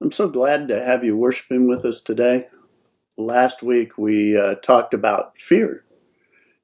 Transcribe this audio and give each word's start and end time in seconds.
I'm 0.00 0.12
so 0.12 0.28
glad 0.28 0.68
to 0.68 0.80
have 0.80 1.02
you 1.02 1.16
worshiping 1.16 1.66
with 1.66 1.84
us 1.84 2.00
today. 2.00 2.46
Last 3.16 3.64
week 3.64 3.98
we 3.98 4.38
uh, 4.38 4.54
talked 4.56 4.94
about 4.94 5.36
fear, 5.36 5.84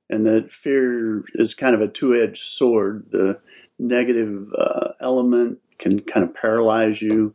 and 0.09 0.25
that 0.25 0.53
fear 0.53 1.25
is 1.35 1.53
kind 1.53 1.75
of 1.75 1.81
a 1.81 1.89
two 1.89 2.15
edged 2.15 2.43
sword. 2.43 3.07
The 3.11 3.41
negative 3.77 4.47
uh, 4.57 4.93
element 5.01 5.59
can 5.79 5.99
kind 5.99 6.25
of 6.25 6.33
paralyze 6.33 7.03
you, 7.03 7.35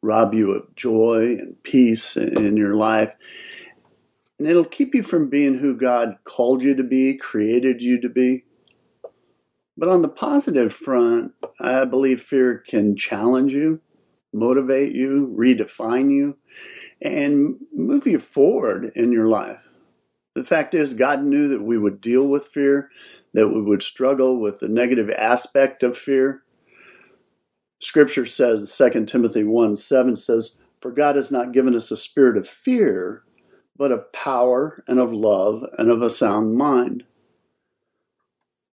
rob 0.00 0.32
you 0.32 0.52
of 0.52 0.74
joy 0.74 1.36
and 1.38 1.62
peace 1.62 2.16
in 2.16 2.56
your 2.56 2.74
life. 2.74 3.14
And 4.38 4.48
it'll 4.48 4.64
keep 4.64 4.94
you 4.94 5.02
from 5.02 5.28
being 5.28 5.58
who 5.58 5.76
God 5.76 6.16
called 6.24 6.62
you 6.62 6.74
to 6.76 6.84
be, 6.84 7.18
created 7.18 7.82
you 7.82 8.00
to 8.00 8.08
be. 8.08 8.44
But 9.76 9.90
on 9.90 10.00
the 10.00 10.08
positive 10.08 10.72
front, 10.72 11.32
I 11.60 11.84
believe 11.84 12.22
fear 12.22 12.56
can 12.56 12.96
challenge 12.96 13.52
you 13.52 13.82
motivate 14.36 14.94
you, 14.94 15.34
redefine 15.36 16.10
you, 16.10 16.36
and 17.02 17.56
move 17.72 18.06
you 18.06 18.18
forward 18.18 18.92
in 18.94 19.10
your 19.12 19.26
life. 19.26 19.68
The 20.34 20.44
fact 20.44 20.74
is, 20.74 20.92
God 20.92 21.22
knew 21.22 21.48
that 21.48 21.62
we 21.62 21.78
would 21.78 22.00
deal 22.00 22.28
with 22.28 22.46
fear, 22.46 22.90
that 23.32 23.48
we 23.48 23.62
would 23.62 23.82
struggle 23.82 24.38
with 24.38 24.60
the 24.60 24.68
negative 24.68 25.08
aspect 25.10 25.82
of 25.82 25.96
fear. 25.96 26.42
Scripture 27.80 28.26
says, 28.26 28.74
2 28.76 29.06
Timothy 29.06 29.44
1 29.44 29.76
7 29.78 30.16
says, 30.16 30.56
For 30.80 30.90
God 30.90 31.16
has 31.16 31.30
not 31.30 31.52
given 31.52 31.74
us 31.74 31.90
a 31.90 31.96
spirit 31.96 32.36
of 32.36 32.46
fear, 32.46 33.22
but 33.78 33.92
of 33.92 34.12
power 34.12 34.84
and 34.86 34.98
of 34.98 35.12
love 35.12 35.64
and 35.78 35.90
of 35.90 36.02
a 36.02 36.10
sound 36.10 36.56
mind. 36.56 37.04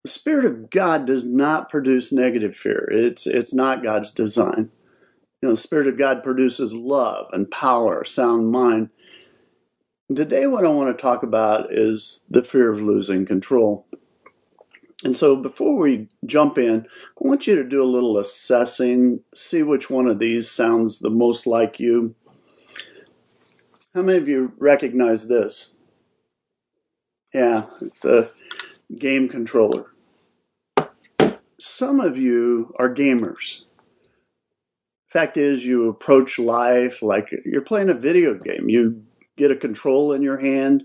The 0.05 0.11
Spirit 0.11 0.47
of 0.47 0.71
God 0.71 1.07
does 1.07 1.25
not 1.25 1.69
produce 1.69 2.11
negative 2.11 2.57
fear. 2.57 2.89
It's, 2.91 3.27
it's 3.27 3.53
not 3.53 3.83
God's 3.83 4.11
design. 4.11 4.71
You 5.43 5.49
know, 5.49 5.55
the 5.55 5.61
Spirit 5.61 5.87
of 5.87 5.97
God 5.97 6.23
produces 6.23 6.75
love 6.75 7.29
and 7.33 7.51
power, 7.51 8.05
sound 8.05 8.53
mind. 8.53 8.91
Today, 10.15 10.47
what 10.47 10.67
I 10.67 10.69
want 10.69 10.97
to 10.97 11.01
talk 11.01 11.23
about 11.23 11.73
is 11.73 12.25
the 12.29 12.43
fear 12.43 12.71
of 12.71 12.83
losing 12.83 13.25
control. 13.25 13.87
And 15.03 15.17
so, 15.17 15.37
before 15.37 15.79
we 15.79 16.09
jump 16.27 16.59
in, 16.59 16.85
I 16.85 17.27
want 17.27 17.47
you 17.47 17.57
to 17.57 17.65
do 17.65 17.83
a 17.83 17.85
little 17.85 18.19
assessing, 18.19 19.21
see 19.35 19.63
which 19.63 19.89
one 19.89 20.09
of 20.09 20.19
these 20.19 20.51
sounds 20.51 20.99
the 20.99 21.09
most 21.09 21.47
like 21.47 21.81
you. 21.81 22.15
How 23.95 24.03
many 24.03 24.19
of 24.19 24.29
you 24.29 24.53
recognize 24.59 25.27
this? 25.27 25.77
Yeah, 27.33 27.67
it's 27.81 28.05
a 28.05 28.31
game 28.99 29.29
controller. 29.31 29.87
Some 31.59 31.99
of 31.99 32.19
you 32.19 32.75
are 32.79 32.95
gamers. 32.95 33.61
Fact 35.11 35.37
is, 35.37 35.67
you 35.67 35.89
approach 35.89 36.39
life 36.39 37.03
like 37.03 37.31
you're 37.45 37.63
playing 37.63 37.91
a 37.91 37.95
video 37.95 38.35
game. 38.35 38.69
You 38.69 39.03
get 39.37 39.51
a 39.51 39.57
control 39.57 40.13
in 40.13 40.23
your 40.23 40.39
hand 40.39 40.85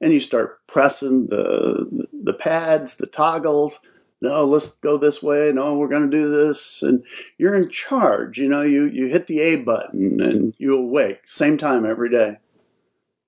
and 0.00 0.12
you 0.12 0.20
start 0.20 0.66
pressing 0.66 1.26
the 1.26 2.06
the 2.12 2.32
pads, 2.32 2.96
the 2.96 3.06
toggles. 3.06 3.80
No, 4.20 4.44
let's 4.44 4.70
go 4.76 4.96
this 4.96 5.22
way. 5.22 5.52
No, 5.52 5.76
we're 5.76 5.88
going 5.88 6.10
to 6.10 6.16
do 6.16 6.28
this, 6.30 6.82
and 6.82 7.04
you're 7.36 7.54
in 7.54 7.70
charge. 7.70 8.38
You 8.38 8.48
know, 8.48 8.62
you 8.62 8.86
you 8.86 9.08
hit 9.08 9.26
the 9.26 9.40
A 9.40 9.56
button 9.56 10.20
and 10.20 10.54
you 10.58 10.76
awake 10.76 11.20
same 11.24 11.58
time 11.58 11.84
every 11.84 12.10
day. 12.10 12.38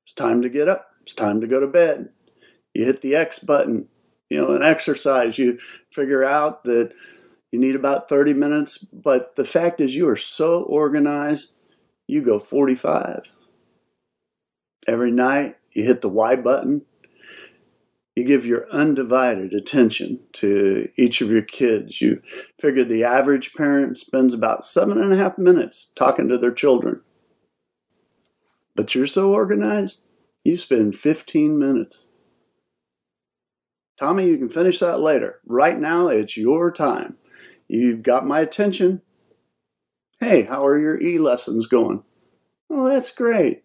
It's 0.05 0.15
time 0.15 0.41
to 0.43 0.49
get 0.49 0.69
up. 0.69 0.91
It's 1.03 1.13
time 1.13 1.41
to 1.43 1.47
go 1.47 1.61
to 1.61 1.67
bed. 1.67 2.09
You 2.75 2.87
hit 2.87 3.03
the 3.03 3.15
X 3.15 3.39
button. 3.39 3.89
You 4.31 4.41
know, 4.41 4.55
an 4.55 4.63
exercise. 4.63 5.39
You 5.39 5.59
figure 5.93 6.25
out 6.25 6.65
that 6.65 6.93
you 7.53 7.59
need 7.59 7.75
about 7.75 8.09
30 8.09 8.35
minutes, 8.35 8.79
but 8.79 9.35
the 9.35 9.45
fact 9.45 9.81
is, 9.81 9.95
you 9.95 10.09
are 10.09 10.17
so 10.17 10.63
organized, 10.63 11.51
you 12.07 12.23
go 12.23 12.39
45. 12.39 13.35
Every 14.87 15.11
night, 15.11 15.57
you 15.73 15.85
hit 15.85 16.01
the 16.01 16.09
Y 16.09 16.37
button. 16.37 16.87
You 18.17 18.25
give 18.25 18.45
your 18.45 18.69
undivided 18.71 19.53
attention 19.53 20.27
to 20.35 20.89
each 20.97 21.21
of 21.21 21.31
your 21.31 21.43
kids. 21.43 22.01
You 22.01 22.21
figure 22.59 22.85
the 22.85 23.05
average 23.05 23.55
parent 23.55 23.99
spends 23.99 24.35
about 24.35 24.65
seven 24.65 25.01
and 25.01 25.13
a 25.13 25.17
half 25.17 25.39
minutes 25.39 25.93
talking 25.95 26.29
to 26.29 26.39
their 26.39 26.53
children. 26.53 27.03
But 28.75 28.95
you're 28.95 29.07
so 29.07 29.33
organized, 29.33 30.03
you 30.45 30.57
spend 30.57 30.97
15 30.97 31.59
minutes. 31.59 32.09
Tommy, 33.99 34.29
you 34.29 34.39
can 34.39 34.49
finish 34.49 34.79
that 34.81 35.01
later. 35.01 35.41
Right 35.47 35.79
now, 35.79 36.09
it's 36.09 36.37
your 36.37 36.73
time. 36.73 37.19
You've 37.71 38.03
got 38.03 38.27
my 38.27 38.41
attention. 38.41 39.01
Hey, 40.19 40.43
how 40.43 40.67
are 40.67 40.77
your 40.77 41.01
e 41.01 41.21
lessons 41.21 41.69
going? 41.69 42.03
Oh, 42.69 42.89
that's 42.89 43.13
great. 43.13 43.63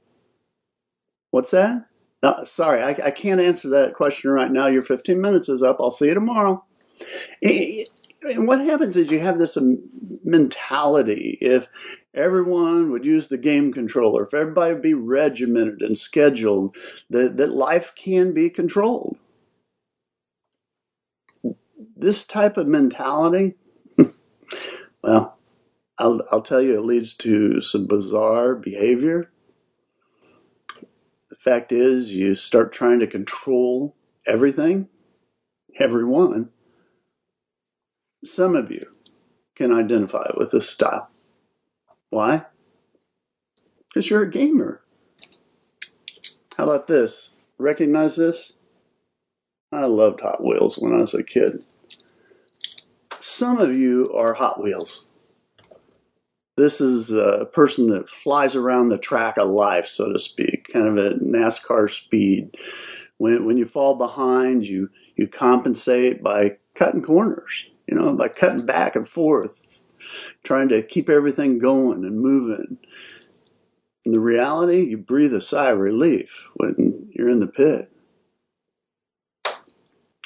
What's 1.32 1.50
that? 1.52 1.88
Uh, 2.22 2.46
sorry, 2.46 2.84
I, 2.84 3.08
I, 3.08 3.12
can't 3.12 3.42
answer 3.42 3.68
that 3.70 3.96
question 3.96 4.30
right 4.30 4.52
now. 4.52 4.68
Your 4.68 4.84
15 4.84 5.20
minutes 5.20 5.50
is 5.50 5.64
up. 5.64 5.78
I'll 5.80 5.92
see 5.92 6.08
you 6.08 6.14
tomorrow. 6.14 6.64
And 7.42 8.48
what 8.48 8.62
happens 8.62 8.96
is 8.96 9.12
you 9.12 9.20
have 9.20 9.38
this 9.38 9.58
mentality. 10.24 11.38
If 11.42 11.68
everyone 12.14 12.92
would 12.92 13.06
use 13.06 13.28
the 13.28 13.38
game 13.38 13.74
controller, 13.74 14.24
if 14.24 14.34
everybody 14.34 14.74
would 14.74 14.82
be 14.82 14.94
regimented 14.94 15.82
and 15.82 15.98
scheduled, 15.98 16.76
that, 17.10 17.38
that 17.38 17.50
life 17.50 17.94
can 17.96 18.34
be 18.34 18.50
controlled. 18.50 19.20
This 21.96 22.24
type 22.24 22.58
of 22.58 22.68
mentality 22.68 23.56
well, 25.06 25.38
I'll, 26.00 26.22
I'll 26.32 26.42
tell 26.42 26.62
you, 26.62 26.76
it 26.76 26.82
leads 26.82 27.14
to 27.18 27.62
some 27.62 27.86
bizarre 27.86 28.56
behavior. 28.56 29.32
The 31.30 31.36
fact 31.36 31.72
is, 31.72 32.16
you 32.16 32.34
start 32.34 32.74
trying 32.74 33.00
to 33.02 33.08
control 33.08 33.96
everything, 34.26 34.90
everyone. 35.80 36.50
Some 38.24 38.56
of 38.56 38.72
you 38.72 38.96
can 39.54 39.72
identify 39.72 40.32
with 40.36 40.52
this 40.52 40.68
style. 40.68 41.12
Why? 42.10 42.48
Because 43.88 44.10
you're 44.10 44.24
a 44.24 44.32
gamer. 44.32 44.82
How 46.58 46.64
about 46.64 46.88
this? 46.88 47.36
Recognize 47.60 48.16
this? 48.16 48.58
I 49.72 49.86
loved 49.86 50.22
Hot 50.22 50.44
Wheels 50.44 50.80
when 50.80 50.94
I 50.94 50.98
was 50.98 51.14
a 51.14 51.22
kid. 51.22 51.64
Some 53.36 53.58
of 53.58 53.76
you 53.76 54.14
are 54.14 54.34
Hot 54.34 54.64
Wheels. 54.64 55.08
This 56.56 56.80
is 56.80 57.12
a 57.12 57.50
person 57.52 57.88
that 57.88 58.08
flies 58.08 58.56
around 58.56 58.88
the 58.88 58.98
track 58.98 59.38
of 59.38 59.50
life, 59.50 59.88
so 59.88 60.14
to 60.14 60.20
speak, 60.20 60.70
kind 60.72 60.88
of 60.88 61.06
at 61.06 61.20
NASCAR 61.20 61.90
speed. 61.90 62.56
When, 63.18 63.46
when 63.46 63.58
you 63.58 63.66
fall 63.66 63.96
behind, 63.96 64.66
you, 64.66 64.90
you 65.18 65.28
compensate 65.28 66.24
by 66.24 66.60
cutting 66.76 67.02
corners, 67.02 67.66
you 67.90 67.98
know, 67.98 68.16
by 68.16 68.30
cutting 68.30 68.66
back 68.66 68.96
and 68.96 69.06
forth, 69.06 69.84
trying 70.46 70.70
to 70.70 70.82
keep 70.82 71.10
everything 71.10 71.60
going 71.60 72.06
and 72.06 72.22
moving. 72.22 72.78
In 74.06 74.14
the 74.14 74.22
reality, 74.22 74.86
you 74.86 74.98
breathe 74.98 75.34
a 75.34 75.42
sigh 75.42 75.72
of 75.72 75.80
relief 75.80 76.50
when 76.54 77.10
you're 77.12 77.28
in 77.28 77.42
the 77.42 77.48
pit. 77.48 77.92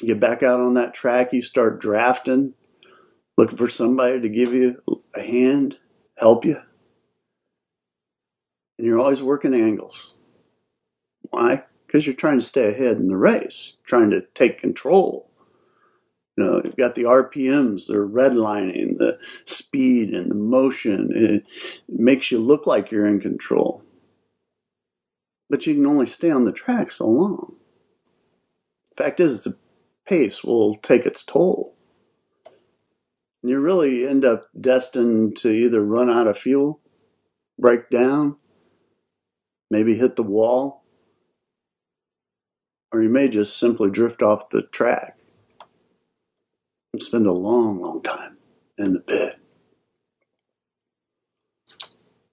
You 0.00 0.06
get 0.06 0.20
back 0.20 0.44
out 0.44 0.60
on 0.60 0.74
that 0.74 0.94
track, 0.94 1.32
you 1.32 1.42
start 1.42 1.80
drafting, 1.80 2.54
looking 3.40 3.56
for 3.56 3.70
somebody 3.70 4.20
to 4.20 4.28
give 4.28 4.52
you 4.52 4.76
a 5.14 5.22
hand, 5.22 5.78
help 6.18 6.44
you. 6.44 6.58
And 8.76 8.86
you're 8.86 9.00
always 9.00 9.22
working 9.22 9.54
angles. 9.54 10.18
Why? 11.30 11.64
Because 11.86 12.06
you're 12.06 12.14
trying 12.14 12.38
to 12.38 12.44
stay 12.44 12.68
ahead 12.68 12.98
in 12.98 13.08
the 13.08 13.16
race, 13.16 13.78
trying 13.86 14.10
to 14.10 14.26
take 14.34 14.58
control. 14.58 15.30
You 16.36 16.44
know, 16.44 16.60
you've 16.62 16.76
got 16.76 16.94
the 16.94 17.04
RPMs, 17.04 17.86
the 17.86 17.94
redlining, 17.94 18.98
the 18.98 19.16
speed 19.46 20.10
and 20.10 20.30
the 20.30 20.34
motion. 20.34 21.10
It 21.10 21.44
makes 21.88 22.30
you 22.30 22.38
look 22.38 22.66
like 22.66 22.90
you're 22.90 23.06
in 23.06 23.20
control. 23.20 23.82
But 25.48 25.66
you 25.66 25.74
can 25.74 25.86
only 25.86 26.06
stay 26.06 26.30
on 26.30 26.44
the 26.44 26.52
track 26.52 26.90
so 26.90 27.06
long. 27.06 27.56
Fact 28.98 29.18
is, 29.18 29.44
the 29.44 29.56
pace 30.06 30.44
will 30.44 30.76
take 30.76 31.06
its 31.06 31.22
toll. 31.22 31.74
And 33.42 33.50
you 33.50 33.60
really 33.60 34.06
end 34.06 34.24
up 34.24 34.48
destined 34.58 35.36
to 35.38 35.50
either 35.50 35.82
run 35.82 36.10
out 36.10 36.26
of 36.26 36.36
fuel, 36.38 36.80
break 37.58 37.88
down, 37.90 38.36
maybe 39.70 39.96
hit 39.96 40.16
the 40.16 40.22
wall, 40.22 40.84
or 42.92 43.02
you 43.02 43.08
may 43.08 43.28
just 43.28 43.58
simply 43.58 43.90
drift 43.90 44.22
off 44.22 44.50
the 44.50 44.62
track 44.62 45.18
and 46.92 47.02
spend 47.02 47.26
a 47.26 47.32
long, 47.32 47.80
long 47.80 48.02
time 48.02 48.36
in 48.76 48.92
the 48.92 49.00
pit. 49.00 49.38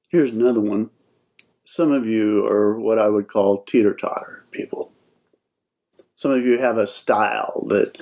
Here's 0.10 0.31
another 0.31 0.62
one. 0.62 0.89
Some 1.63 1.92
of 1.92 2.06
you 2.06 2.45
are 2.45 2.80
what 2.80 2.98
I 2.98 3.10
would 3.10 3.27
call 3.27 3.63
teeter 3.63 3.94
totter 3.94 4.45
people. 4.51 4.94
Some 6.15 6.31
of 6.31 6.45
you 6.45 6.57
have 6.57 6.77
a 6.77 6.88
style 6.88 7.65
that, 7.68 7.98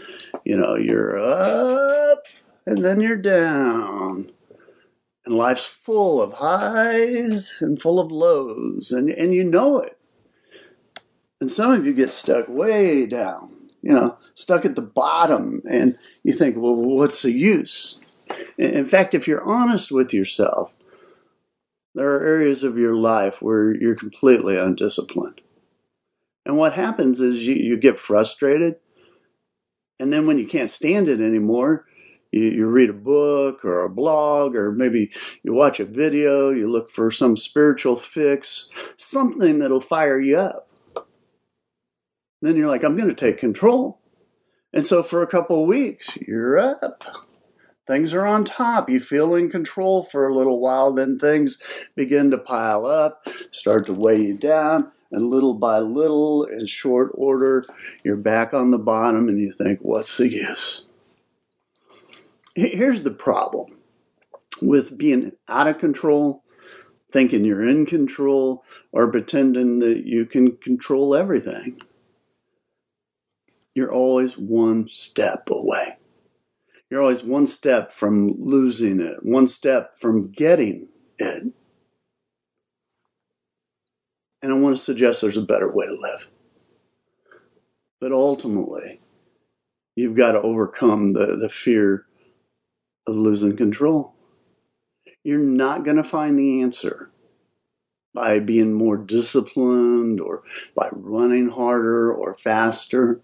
you 0.46 0.56
know, 0.56 0.76
you're 0.76 1.18
up 1.18 2.26
and 2.66 2.84
then 2.84 3.02
you're 3.02 3.18
down. 3.18 4.32
And 5.26 5.36
life's 5.36 5.68
full 5.68 6.22
of 6.22 6.34
highs 6.34 7.60
and 7.62 7.82
full 7.82 8.00
of 8.00 8.12
lows, 8.12 8.92
and, 8.92 9.10
and 9.10 9.34
you 9.34 9.44
know 9.44 9.80
it. 9.80 9.98
And 11.42 11.52
some 11.52 11.72
of 11.72 11.86
you 11.86 11.94
get 11.94 12.14
stuck 12.14 12.48
way 12.48 13.06
down, 13.06 13.72
you 13.82 13.92
know, 13.92 14.18
stuck 14.36 14.66
at 14.66 14.76
the 14.76 14.82
bottom, 14.82 15.62
and 15.70 15.98
you 16.24 16.34
think, 16.34 16.58
well, 16.58 16.76
what's 16.76 17.24
the 17.24 17.32
use? 17.32 17.98
In 18.58 18.86
fact, 18.86 19.14
if 19.14 19.28
you're 19.28 19.44
honest 19.44 19.92
with 19.92 20.14
yourself, 20.14 20.74
there 21.96 22.12
are 22.12 22.28
areas 22.28 22.64
of 22.64 22.78
your 22.78 22.96
life 22.96 23.42
where 23.42 23.74
you're 23.74 23.96
completely 23.96 24.58
undisciplined. 24.58 25.42
And 26.46 26.58
what 26.58 26.74
happens 26.74 27.20
is 27.20 27.48
you, 27.48 27.56
you 27.56 27.78
get 27.78 27.98
frustrated. 27.98 28.76
And 30.00 30.12
then 30.12 30.28
when 30.28 30.38
you 30.38 30.48
can't 30.48 30.70
stand 30.70 31.08
it 31.08 31.22
anymore, 31.22 31.86
you, 32.32 32.44
you 32.44 32.68
read 32.68 32.90
a 32.90 32.94
book 32.94 33.64
or 33.64 33.84
a 33.84 33.90
blog, 33.90 34.56
or 34.56 34.72
maybe 34.72 35.12
you 35.44 35.54
watch 35.54 35.80
a 35.80 35.86
video, 35.86 36.50
you 36.50 36.68
look 36.68 36.90
for 36.90 37.12
some 37.12 37.38
spiritual 37.38 37.96
fix, 37.96 38.68
something 38.98 39.60
that'll 39.60 39.82
fire 39.82 40.20
you 40.20 40.38
up. 40.38 40.70
Then 42.42 42.56
you're 42.56 42.70
like, 42.70 42.84
I'm 42.84 42.98
going 42.98 43.10
to 43.10 43.16
take 43.16 43.38
control. 43.38 44.00
And 44.74 44.86
so 44.86 45.02
for 45.02 45.22
a 45.22 45.28
couple 45.28 45.62
of 45.62 45.68
weeks, 45.68 46.18
you're 46.28 46.60
up. 46.60 47.02
Things 47.88 48.14
are 48.14 48.26
on 48.26 48.46
top. 48.46 48.90
You 48.90 49.00
feel 49.00 49.36
in 49.36 49.50
control 49.50 50.04
for 50.04 50.28
a 50.28 50.36
little 50.36 50.60
while, 50.60 50.92
then 50.92 51.18
things 51.18 51.60
begin 51.96 52.32
to 52.32 52.38
pile 52.38 52.86
up, 52.86 53.24
start 53.52 53.86
to 53.86 53.94
weigh 53.94 54.22
you 54.22 54.34
down, 54.36 54.92
and 55.12 55.30
little 55.30 55.54
by 55.54 55.80
little, 55.80 56.44
in 56.44 56.66
short 56.66 57.12
order, 57.14 57.64
you're 58.04 58.18
back 58.18 58.54
on 58.54 58.72
the 58.72 58.80
bottom 58.80 59.28
and 59.30 59.38
you 59.38 59.52
think, 59.52 59.80
what's 59.82 60.18
the 60.18 60.30
use? 60.30 60.85
Here's 62.56 63.02
the 63.02 63.12
problem 63.12 63.78
with 64.62 64.98
being 64.98 65.34
out 65.50 65.68
of 65.68 65.78
control, 65.78 66.42
thinking 67.12 67.44
you're 67.44 67.68
in 67.68 67.86
control, 67.86 68.64
or 68.94 69.12
pretending 69.12 69.80
that 69.80 70.06
you 70.06 70.26
can 70.26 70.56
control 70.58 71.16
everything. 71.16 71.82
You're 73.74 73.92
always 73.92 74.38
one 74.38 74.88
step 74.90 75.50
away. 75.52 75.98
You're 76.90 77.02
always 77.02 77.24
one 77.24 77.46
step 77.46 77.92
from 77.92 78.36
losing 78.38 79.02
it, 79.02 79.18
one 79.22 79.50
step 79.50 79.96
from 79.96 80.32
getting 80.32 80.88
it. 81.18 81.44
And 84.42 84.54
I 84.54 84.58
want 84.58 84.78
to 84.78 84.82
suggest 84.82 85.22
there's 85.22 85.36
a 85.36 85.42
better 85.42 85.70
way 85.70 85.88
to 85.88 85.96
live. 86.00 86.30
But 88.00 88.14
ultimately, 88.14 89.02
you've 89.96 90.16
got 90.16 90.34
to 90.34 90.42
overcome 90.42 91.10
the, 91.10 91.36
the 91.36 91.50
fear 91.50 92.06
of 93.08 93.16
losing 93.16 93.56
control. 93.56 94.14
You're 95.24 95.40
not 95.40 95.84
going 95.84 95.98
to 95.98 96.04
find 96.04 96.38
the 96.38 96.62
answer 96.62 97.12
by 98.14 98.40
being 98.40 98.74
more 98.74 98.98
disciplined 98.98 100.22
or 100.22 100.44
by 100.76 100.90
running 100.92 101.50
harder 101.50 102.14
or 102.14 102.34
faster. 102.34 103.22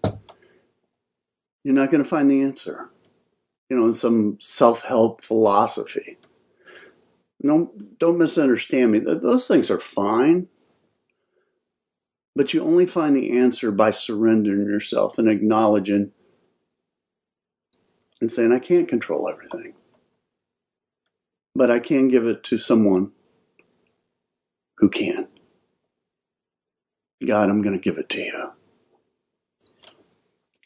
You're 1.64 1.74
not 1.74 1.90
going 1.90 2.02
to 2.02 2.08
find 2.08 2.30
the 2.30 2.42
answer 2.42 2.90
you 3.72 3.78
know, 3.78 3.86
in 3.86 3.94
some 3.94 4.36
self-help 4.38 5.22
philosophy. 5.22 6.18
No, 7.42 7.72
don't 7.96 8.18
misunderstand 8.18 8.92
me. 8.92 8.98
Those 8.98 9.48
things 9.48 9.70
are 9.70 9.80
fine. 9.80 10.46
But 12.36 12.52
you 12.52 12.62
only 12.62 12.84
find 12.84 13.16
the 13.16 13.38
answer 13.38 13.70
by 13.70 13.90
surrendering 13.90 14.66
yourself 14.66 15.16
and 15.16 15.26
acknowledging 15.26 16.12
and 18.22 18.30
saying, 18.30 18.52
I 18.52 18.60
can't 18.60 18.88
control 18.88 19.28
everything. 19.28 19.74
But 21.56 21.72
I 21.72 21.80
can 21.80 22.08
give 22.08 22.24
it 22.24 22.44
to 22.44 22.56
someone 22.56 23.10
who 24.78 24.88
can. 24.88 25.28
God, 27.26 27.50
I'm 27.50 27.62
going 27.62 27.78
to 27.78 27.82
give 27.82 27.98
it 27.98 28.08
to 28.10 28.20
you. 28.20 28.50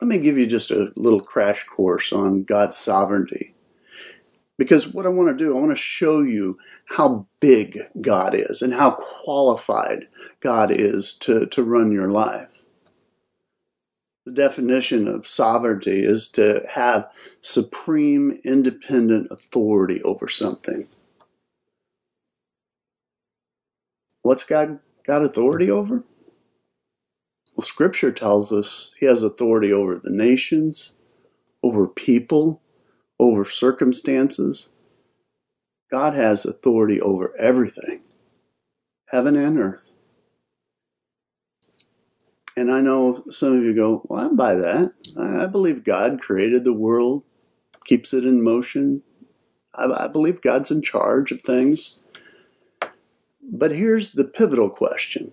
Let 0.02 0.08
me 0.08 0.18
give 0.18 0.36
you 0.36 0.46
just 0.46 0.70
a 0.70 0.92
little 0.96 1.20
crash 1.20 1.64
course 1.64 2.12
on 2.12 2.44
God's 2.44 2.76
sovereignty. 2.76 3.54
Because 4.58 4.88
what 4.88 5.06
I 5.06 5.10
want 5.10 5.36
to 5.36 5.44
do, 5.44 5.56
I 5.56 5.60
want 5.60 5.72
to 5.72 5.76
show 5.76 6.20
you 6.20 6.58
how 6.84 7.26
big 7.40 7.78
God 8.02 8.34
is 8.34 8.60
and 8.60 8.74
how 8.74 8.90
qualified 8.90 10.08
God 10.40 10.70
is 10.70 11.14
to, 11.20 11.46
to 11.46 11.64
run 11.64 11.90
your 11.90 12.08
life. 12.08 12.62
The 14.26 14.32
definition 14.32 15.06
of 15.06 15.24
sovereignty 15.24 16.04
is 16.04 16.28
to 16.30 16.66
have 16.68 17.12
supreme 17.40 18.40
independent 18.42 19.28
authority 19.30 20.02
over 20.02 20.26
something. 20.26 20.88
What's 24.22 24.42
God 24.42 24.80
got 25.04 25.22
authority 25.22 25.70
over? 25.70 26.02
Well, 27.56 27.64
Scripture 27.64 28.10
tells 28.10 28.52
us 28.52 28.96
he 28.98 29.06
has 29.06 29.22
authority 29.22 29.72
over 29.72 29.96
the 29.96 30.10
nations, 30.10 30.96
over 31.62 31.86
people, 31.86 32.60
over 33.20 33.44
circumstances. 33.44 34.70
God 35.88 36.14
has 36.14 36.44
authority 36.44 37.00
over 37.00 37.32
everything, 37.38 38.00
heaven 39.08 39.36
and 39.36 39.56
earth. 39.56 39.92
And 42.56 42.72
I 42.72 42.80
know 42.80 43.22
some 43.30 43.56
of 43.58 43.62
you 43.64 43.74
go, 43.74 44.02
Well, 44.08 44.26
I 44.26 44.28
buy 44.32 44.54
that. 44.54 44.92
I 45.18 45.46
believe 45.46 45.84
God 45.84 46.20
created 46.20 46.64
the 46.64 46.72
world, 46.72 47.24
keeps 47.84 48.14
it 48.14 48.24
in 48.24 48.42
motion. 48.42 49.02
I, 49.74 50.08
believe 50.08 50.40
God's 50.40 50.70
in 50.70 50.80
charge 50.80 51.32
of 51.32 51.42
things. 51.42 51.96
But 53.42 53.72
here's 53.72 54.12
the 54.12 54.24
pivotal 54.24 54.70
question 54.70 55.32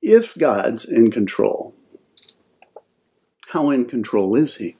if 0.00 0.34
God's 0.36 0.84
in 0.84 1.10
control, 1.10 1.74
how 3.48 3.70
in 3.70 3.84
control 3.84 4.34
is 4.34 4.56
He? 4.56 4.76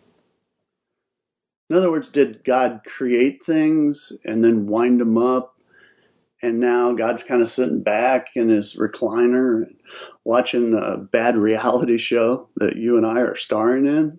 In 1.68 1.76
other 1.76 1.90
words, 1.90 2.08
did 2.08 2.42
God 2.44 2.82
create 2.86 3.42
things 3.42 4.12
and 4.24 4.42
then 4.42 4.66
wind 4.66 5.00
them 5.00 5.16
up? 5.18 5.51
And 6.42 6.58
now 6.58 6.92
God's 6.92 7.22
kind 7.22 7.40
of 7.40 7.48
sitting 7.48 7.82
back 7.82 8.30
in 8.34 8.48
his 8.48 8.74
recliner 8.74 9.62
and 9.62 9.78
watching 10.24 10.74
a 10.74 10.98
bad 10.98 11.36
reality 11.36 11.98
show 11.98 12.48
that 12.56 12.76
you 12.76 12.96
and 12.96 13.06
I 13.06 13.20
are 13.20 13.36
starring 13.36 13.86
in? 13.86 14.18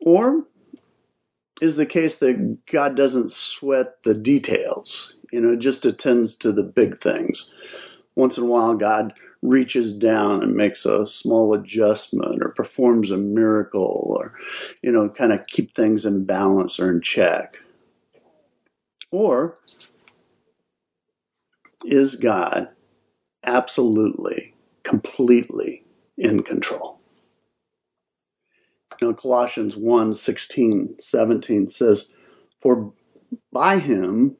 Or 0.00 0.46
is 1.60 1.76
the 1.76 1.86
case 1.86 2.16
that 2.16 2.58
God 2.70 2.96
doesn't 2.96 3.30
sweat 3.30 4.02
the 4.02 4.14
details, 4.14 5.16
you 5.32 5.40
know, 5.40 5.56
just 5.56 5.86
attends 5.86 6.34
to 6.36 6.52
the 6.52 6.64
big 6.64 6.98
things? 6.98 7.52
Once 8.16 8.36
in 8.36 8.44
a 8.44 8.46
while, 8.48 8.74
God 8.74 9.12
reaches 9.42 9.92
down 9.92 10.42
and 10.42 10.54
makes 10.54 10.84
a 10.84 11.06
small 11.06 11.54
adjustment 11.54 12.42
or 12.42 12.48
performs 12.48 13.12
a 13.12 13.16
miracle 13.16 14.16
or, 14.18 14.34
you 14.82 14.90
know, 14.90 15.08
kind 15.08 15.32
of 15.32 15.46
keep 15.46 15.72
things 15.72 16.04
in 16.04 16.24
balance 16.24 16.80
or 16.80 16.90
in 16.90 17.00
check? 17.00 17.58
Or 19.12 19.56
is 21.84 22.16
God 22.16 22.68
absolutely, 23.44 24.54
completely 24.82 25.84
in 26.16 26.42
control? 26.42 26.98
Now, 29.00 29.12
Colossians 29.12 29.76
1 29.76 30.14
16, 30.14 30.96
17 30.98 31.68
says, 31.68 32.10
For 32.60 32.92
by 33.52 33.78
him, 33.78 34.36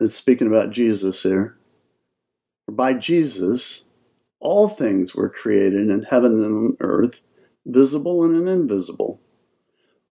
it's 0.00 0.14
speaking 0.14 0.46
about 0.46 0.70
Jesus 0.70 1.22
here, 1.22 1.56
for 2.66 2.72
by 2.72 2.94
Jesus, 2.94 3.84
all 4.40 4.68
things 4.68 5.14
were 5.14 5.28
created 5.28 5.90
in 5.90 6.02
heaven 6.02 6.32
and 6.32 6.44
on 6.44 6.76
earth, 6.80 7.20
visible 7.66 8.24
and 8.24 8.48
invisible, 8.48 9.20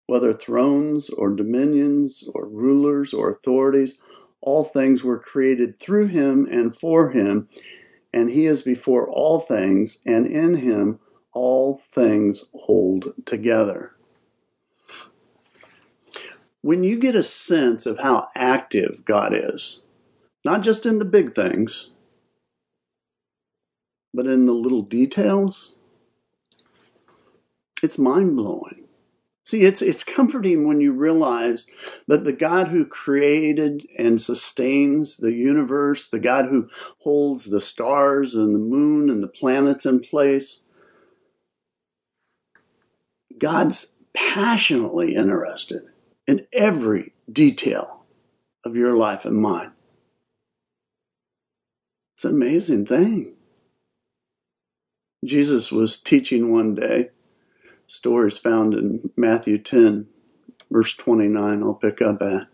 whether 0.07 0.33
thrones 0.33 1.09
or 1.09 1.31
dominions 1.31 2.27
or 2.33 2.47
rulers 2.47 3.13
or 3.13 3.29
authorities, 3.29 3.95
all 4.43 4.65
things 4.65 5.03
were 5.05 5.17
created 5.17 5.79
through 5.79 6.07
him 6.07 6.45
and 6.51 6.75
for 6.75 7.11
him, 7.11 7.47
and 8.13 8.29
he 8.29 8.45
is 8.45 8.61
before 8.61 9.09
all 9.09 9.39
things, 9.39 9.99
and 10.05 10.27
in 10.27 10.55
him 10.55 10.99
all 11.33 11.77
things 11.77 12.43
hold 12.53 13.13
together. 13.25 13.93
When 16.61 16.83
you 16.83 16.97
get 16.99 17.15
a 17.15 17.23
sense 17.23 17.85
of 17.85 17.99
how 17.99 18.27
active 18.35 19.03
God 19.05 19.33
is, 19.33 19.83
not 20.45 20.61
just 20.61 20.85
in 20.85 20.99
the 20.99 21.05
big 21.05 21.33
things, 21.33 21.91
but 24.13 24.27
in 24.27 24.45
the 24.45 24.53
little 24.53 24.81
details, 24.81 25.77
it's 27.81 27.97
mind 27.97 28.35
blowing. 28.35 28.82
See, 29.45 29.63
it's, 29.63 29.81
it's 29.81 30.05
comforting 30.05 30.65
when 30.65 30.79
you 30.79 30.93
realize 30.93 31.65
that 32.07 32.23
the 32.23 32.31
God 32.31 32.69
who 32.69 32.85
created 32.85 33.85
and 33.97 34.19
sustains 34.19 35.17
the 35.17 35.33
universe, 35.33 36.07
the 36.07 36.19
God 36.19 36.45
who 36.45 36.69
holds 36.99 37.45
the 37.45 37.59
stars 37.59 38.35
and 38.35 38.55
the 38.55 38.59
moon 38.59 39.09
and 39.09 39.21
the 39.21 39.27
planets 39.27 39.85
in 39.85 39.99
place, 39.99 40.61
God's 43.37 43.97
passionately 44.13 45.15
interested 45.15 45.81
in 46.25 46.47
every 46.53 47.11
detail 47.29 48.05
of 48.63 48.77
your 48.77 48.93
life 48.93 49.25
and 49.25 49.35
mine. 49.35 49.71
It's 52.15 52.23
an 52.23 52.31
amazing 52.31 52.85
thing. 52.85 53.33
Jesus 55.25 55.71
was 55.71 55.97
teaching 55.97 56.53
one 56.53 56.75
day, 56.75 57.09
stories 57.93 58.39
found 58.39 58.73
in 58.73 59.11
Matthew 59.15 59.59
10, 59.59 60.07
verse 60.71 60.95
29, 60.95 61.61
I'll 61.61 61.75
pick 61.75 62.01
up 62.01 62.23
at. 62.23 62.47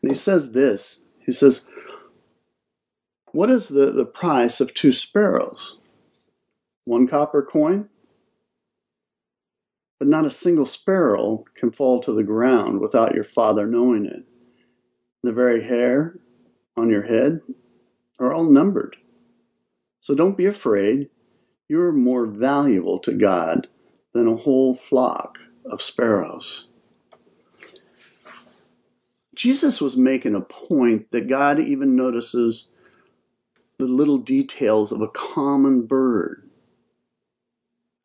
And 0.00 0.12
he 0.12 0.14
says 0.14 0.52
this 0.52 1.02
He 1.18 1.32
says, 1.32 1.66
What 3.32 3.50
is 3.50 3.68
the, 3.68 3.90
the 3.90 4.06
price 4.06 4.60
of 4.60 4.72
two 4.72 4.92
sparrows? 4.92 5.76
One 6.84 7.08
copper 7.08 7.42
coin? 7.42 7.90
But 9.98 10.06
not 10.06 10.24
a 10.24 10.30
single 10.30 10.66
sparrow 10.66 11.44
can 11.56 11.72
fall 11.72 12.00
to 12.02 12.12
the 12.12 12.22
ground 12.22 12.80
without 12.80 13.14
your 13.14 13.24
Father 13.24 13.66
knowing 13.66 14.06
it. 14.06 14.24
The 15.24 15.32
very 15.32 15.64
hair 15.64 16.20
on 16.76 16.90
your 16.90 17.02
head 17.02 17.40
are 18.20 18.32
all 18.32 18.44
numbered. 18.44 18.96
So 19.98 20.14
don't 20.14 20.38
be 20.38 20.46
afraid. 20.46 21.08
You're 21.68 21.92
more 21.92 22.26
valuable 22.26 23.00
to 23.00 23.12
God 23.12 23.66
than 24.16 24.26
a 24.26 24.36
whole 24.36 24.74
flock 24.74 25.38
of 25.66 25.82
sparrows. 25.82 26.68
Jesus 29.34 29.80
was 29.80 29.96
making 29.96 30.34
a 30.34 30.40
point 30.40 31.10
that 31.10 31.28
God 31.28 31.58
even 31.58 31.94
notices 31.94 32.70
the 33.78 33.84
little 33.84 34.18
details 34.18 34.90
of 34.90 35.02
a 35.02 35.08
common 35.08 35.86
bird 35.86 36.48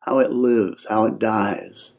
how 0.00 0.18
it 0.18 0.32
lives, 0.32 0.86
how 0.90 1.04
it 1.04 1.18
dies. 1.18 1.96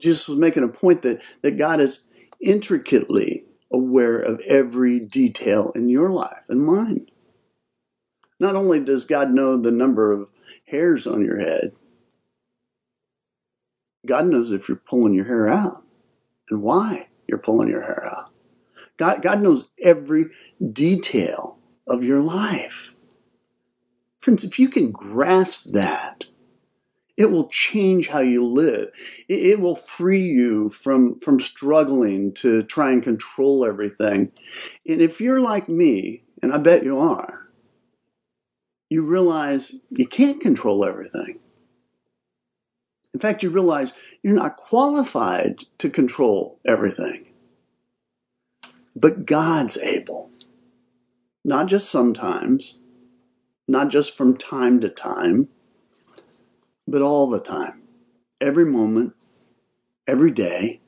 Jesus 0.00 0.26
was 0.26 0.38
making 0.38 0.64
a 0.64 0.68
point 0.68 1.02
that, 1.02 1.22
that 1.42 1.58
God 1.58 1.78
is 1.78 2.08
intricately 2.40 3.44
aware 3.70 4.18
of 4.18 4.40
every 4.40 4.98
detail 4.98 5.70
in 5.76 5.88
your 5.88 6.08
life 6.08 6.46
and 6.48 6.66
mine. 6.66 7.06
Not 8.40 8.56
only 8.56 8.80
does 8.80 9.04
God 9.04 9.30
know 9.30 9.56
the 9.56 9.70
number 9.70 10.10
of 10.10 10.28
hairs 10.66 11.06
on 11.06 11.24
your 11.24 11.38
head, 11.38 11.72
God 14.06 14.26
knows 14.26 14.52
if 14.52 14.68
you're 14.68 14.76
pulling 14.76 15.14
your 15.14 15.24
hair 15.24 15.48
out 15.48 15.84
and 16.50 16.62
why 16.62 17.08
you're 17.26 17.38
pulling 17.38 17.68
your 17.68 17.82
hair 17.82 18.04
out. 18.06 18.30
God, 18.96 19.22
God 19.22 19.40
knows 19.40 19.68
every 19.82 20.26
detail 20.72 21.58
of 21.88 22.02
your 22.02 22.20
life. 22.20 22.94
Friends, 24.20 24.44
if 24.44 24.58
you 24.58 24.68
can 24.68 24.92
grasp 24.92 25.66
that, 25.72 26.26
it 27.16 27.30
will 27.30 27.48
change 27.48 28.08
how 28.08 28.20
you 28.20 28.44
live. 28.44 28.88
It, 29.28 29.60
will 29.60 29.76
free 29.76 30.22
you 30.22 30.68
from, 30.70 31.20
from 31.20 31.38
struggling 31.38 32.32
to 32.34 32.62
try 32.62 32.90
and 32.90 33.02
control 33.02 33.64
everything. 33.64 34.32
And 34.86 35.00
if 35.00 35.20
you're 35.20 35.40
like 35.40 35.68
me, 35.68 36.22
and 36.42 36.52
I 36.52 36.58
bet 36.58 36.84
you 36.84 36.98
are, 36.98 37.48
you 38.88 39.02
realize 39.02 39.74
you 39.90 40.06
can't 40.06 40.40
control 40.40 40.84
everything. 40.84 41.38
In 43.14 43.20
fact, 43.20 43.42
you 43.42 43.50
realize 43.50 43.92
you're 44.22 44.34
not 44.34 44.56
qualified 44.56 45.60
to 45.78 45.90
control 45.90 46.58
everything. 46.66 47.28
But 48.96 49.26
God's 49.26 49.76
able. 49.78 50.30
Not 51.44 51.66
just 51.66 51.90
sometimes, 51.90 52.78
not 53.68 53.90
just 53.90 54.16
from 54.16 54.36
time 54.36 54.80
to 54.80 54.88
time, 54.88 55.48
but 56.86 57.02
all 57.02 57.28
the 57.28 57.40
time. 57.40 57.82
Every 58.40 58.64
moment, 58.64 59.14
every 60.06 60.30
day, 60.30 60.80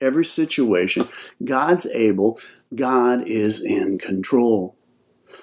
every 0.00 0.24
situation. 0.24 1.08
God's 1.44 1.86
able, 1.86 2.38
God 2.74 3.26
is 3.26 3.60
in 3.60 3.98
control. 3.98 4.76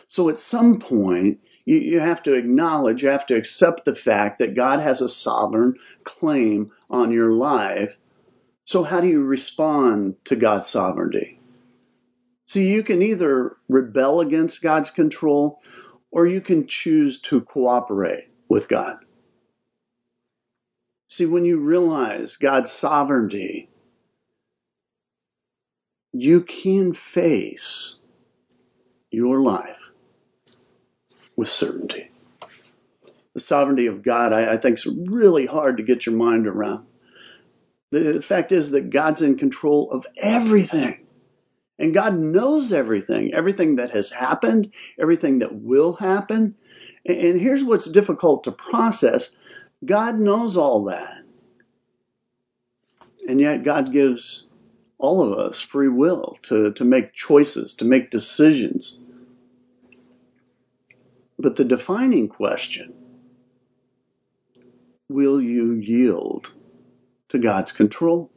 So 0.07 0.29
at 0.29 0.39
some 0.39 0.79
point, 0.79 1.39
you, 1.67 1.79
you 1.79 1.99
have 1.99 2.23
to 2.23 2.33
acknowledge, 2.33 3.03
you 3.03 3.09
have 3.09 3.25
to 3.25 3.35
accept 3.35 3.83
the 3.83 3.93
fact 3.93 4.39
that 4.39 4.55
God 4.55 4.79
has 4.79 5.01
a 5.01 5.09
sovereign 5.09 5.75
claim 6.05 6.71
on 6.89 7.11
your 7.11 7.31
life. 7.31 7.97
So, 8.63 8.83
how 8.83 9.01
do 9.01 9.07
you 9.07 9.25
respond 9.25 10.15
to 10.23 10.37
God's 10.37 10.69
sovereignty? 10.69 11.41
See, 12.45 12.73
you 12.73 12.83
can 12.83 13.01
either 13.01 13.57
rebel 13.67 14.21
against 14.21 14.61
God's 14.61 14.89
control 14.89 15.59
or 16.09 16.25
you 16.25 16.39
can 16.39 16.65
choose 16.67 17.19
to 17.23 17.41
cooperate 17.41 18.29
with 18.47 18.69
God. 18.69 18.99
See, 21.09 21.25
when 21.25 21.43
you 21.43 21.59
realize 21.59 22.37
God's 22.37 22.71
sovereignty, 22.71 23.69
you 26.13 26.41
can 26.41 26.93
face 26.93 27.95
your 29.11 29.41
life 29.41 29.76
with 31.37 31.47
certainty. 31.47 32.09
The 33.33 33.39
sovereignty 33.39 33.85
of 33.85 34.01
God, 34.01 34.33
I, 34.33 34.53
I 34.53 34.57
think, 34.57 34.79
is 34.79 34.87
really 34.87 35.45
hard 35.45 35.77
to 35.77 35.83
get 35.83 36.05
your 36.05 36.15
mind 36.15 36.47
around. 36.47 36.85
The, 37.91 38.21
fact 38.21 38.51
is 38.51 38.71
that 38.71 38.89
God's 38.89 39.21
in 39.21 39.37
control 39.37 39.89
of 39.91 40.05
everything. 40.17 41.07
And 41.79 41.93
God 41.93 42.17
knows 42.17 42.73
everything, 42.73 43.33
everything 43.33 43.75
that 43.75 43.91
has 43.91 44.11
happened, 44.11 44.73
everything 44.99 45.39
that 45.39 45.55
will 45.55 45.93
happen. 45.93 46.55
And 47.05 47.39
here's 47.39 47.63
what's 47.63 47.87
difficult 47.89 48.43
to 48.43 48.51
process 48.51 49.29
God 49.85 50.15
knows 50.15 50.57
all 50.57 50.83
that. 50.85 51.23
And 53.27 53.39
yet, 53.39 53.63
God 53.63 53.93
gives 53.93 54.47
all 54.97 55.21
of 55.21 55.37
us 55.37 55.61
free 55.61 55.89
will 55.89 56.37
to, 56.43 56.71
to 56.73 56.83
make 56.83 57.13
choices, 57.13 57.75
to 57.75 57.85
make 57.85 58.09
decisions. 58.09 58.99
But 61.39 61.55
the 61.55 61.65
defining 61.65 62.27
question 62.27 62.93
will 65.09 65.41
you 65.41 65.73
yield 65.73 66.53
to 67.29 67.37
God's 67.39 67.71
control? 67.71 68.31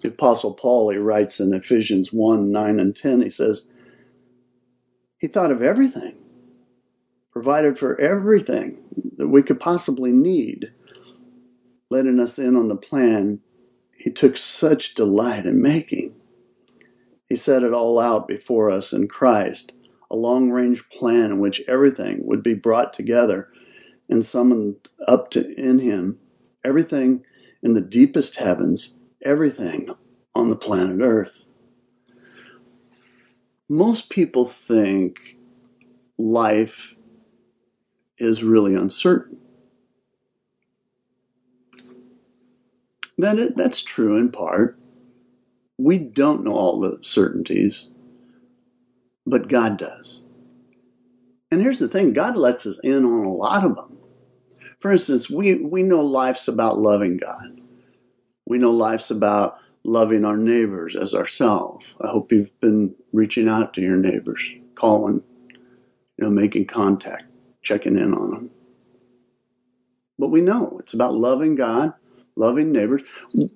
The 0.00 0.08
Apostle 0.08 0.54
Paul, 0.54 0.90
he 0.90 0.96
writes 0.96 1.40
in 1.40 1.52
Ephesians 1.52 2.12
1 2.12 2.50
9 2.50 2.80
and 2.80 2.96
10, 2.96 3.22
he 3.22 3.30
says, 3.30 3.66
He 5.18 5.26
thought 5.26 5.52
of 5.52 5.62
everything, 5.62 6.16
provided 7.32 7.78
for 7.78 8.00
everything 8.00 8.82
that 9.18 9.28
we 9.28 9.42
could 9.42 9.60
possibly 9.60 10.10
need, 10.10 10.72
letting 11.90 12.18
us 12.18 12.38
in 12.38 12.56
on 12.56 12.68
the 12.68 12.76
plan 12.76 13.42
he 13.98 14.10
took 14.10 14.38
such 14.38 14.94
delight 14.94 15.44
in 15.44 15.60
making. 15.60 16.14
He 17.28 17.36
set 17.36 17.62
it 17.62 17.74
all 17.74 17.98
out 17.98 18.26
before 18.26 18.70
us 18.70 18.94
in 18.94 19.08
Christ, 19.08 19.72
a 20.10 20.16
long 20.16 20.50
range 20.50 20.88
plan 20.88 21.26
in 21.26 21.40
which 21.40 21.62
everything 21.68 22.26
would 22.26 22.42
be 22.42 22.54
brought 22.54 22.92
together 22.92 23.48
and 24.08 24.26
summoned 24.26 24.88
up 25.06 25.30
to 25.30 25.54
in 25.54 25.78
him, 25.78 26.18
everything 26.64 27.24
in 27.62 27.74
the 27.74 27.80
deepest 27.80 28.36
heavens, 28.36 28.94
everything 29.22 29.94
on 30.34 30.50
the 30.50 30.56
planet 30.56 31.00
Earth. 31.00 31.46
Most 33.68 34.10
people 34.10 34.44
think 34.44 35.38
life 36.18 36.96
is 38.18 38.42
really 38.42 38.74
uncertain. 38.74 39.40
That 43.16 43.38
it, 43.38 43.56
that's 43.56 43.82
true 43.82 44.16
in 44.16 44.32
part. 44.32 44.78
We 45.78 45.98
don't 45.98 46.42
know 46.42 46.52
all 46.52 46.80
the 46.80 46.98
certainties, 47.02 47.88
but 49.30 49.48
God 49.48 49.78
does. 49.78 50.22
And 51.50 51.60
here's 51.60 51.78
the 51.78 51.88
thing 51.88 52.12
God 52.12 52.36
lets 52.36 52.66
us 52.66 52.78
in 52.82 53.04
on 53.04 53.24
a 53.24 53.32
lot 53.32 53.64
of 53.64 53.74
them. 53.74 53.98
For 54.80 54.92
instance, 54.92 55.28
we, 55.28 55.54
we 55.56 55.82
know 55.82 56.00
life's 56.00 56.48
about 56.48 56.78
loving 56.78 57.16
God. 57.16 57.60
We 58.46 58.58
know 58.58 58.70
life's 58.70 59.10
about 59.10 59.56
loving 59.84 60.24
our 60.24 60.36
neighbors 60.36 60.96
as 60.96 61.14
ourselves. 61.14 61.94
I 62.00 62.08
hope 62.08 62.32
you've 62.32 62.58
been 62.60 62.94
reaching 63.12 63.48
out 63.48 63.74
to 63.74 63.80
your 63.80 63.96
neighbors, 63.96 64.50
calling, 64.74 65.22
you 66.16 66.24
know, 66.24 66.30
making 66.30 66.66
contact 66.66 67.24
checking 67.62 67.98
in 67.98 68.14
on 68.14 68.30
them. 68.30 68.50
But 70.18 70.28
we 70.28 70.40
know 70.40 70.76
it's 70.80 70.94
about 70.94 71.14
loving 71.14 71.56
God, 71.56 71.92
loving 72.36 72.72
neighbors. 72.72 73.02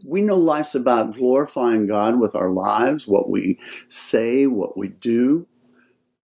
We 0.07 0.23
know 0.23 0.37
life's 0.37 0.75
about 0.75 1.15
glorifying 1.15 1.87
God 1.87 2.19
with 2.19 2.35
our 2.35 2.51
lives, 2.51 3.07
what 3.07 3.31
we 3.31 3.59
say, 3.89 4.47
what 4.47 4.77
we 4.77 4.89
do. 4.89 5.47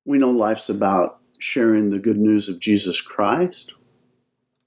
We 0.05 0.19
know 0.19 0.31
life's 0.31 0.69
about 0.69 1.21
sharing 1.39 1.91
the 1.91 1.99
good 1.99 2.17
news 2.17 2.49
of 2.49 2.61
Jesus 2.61 3.01
Christ 3.01 3.75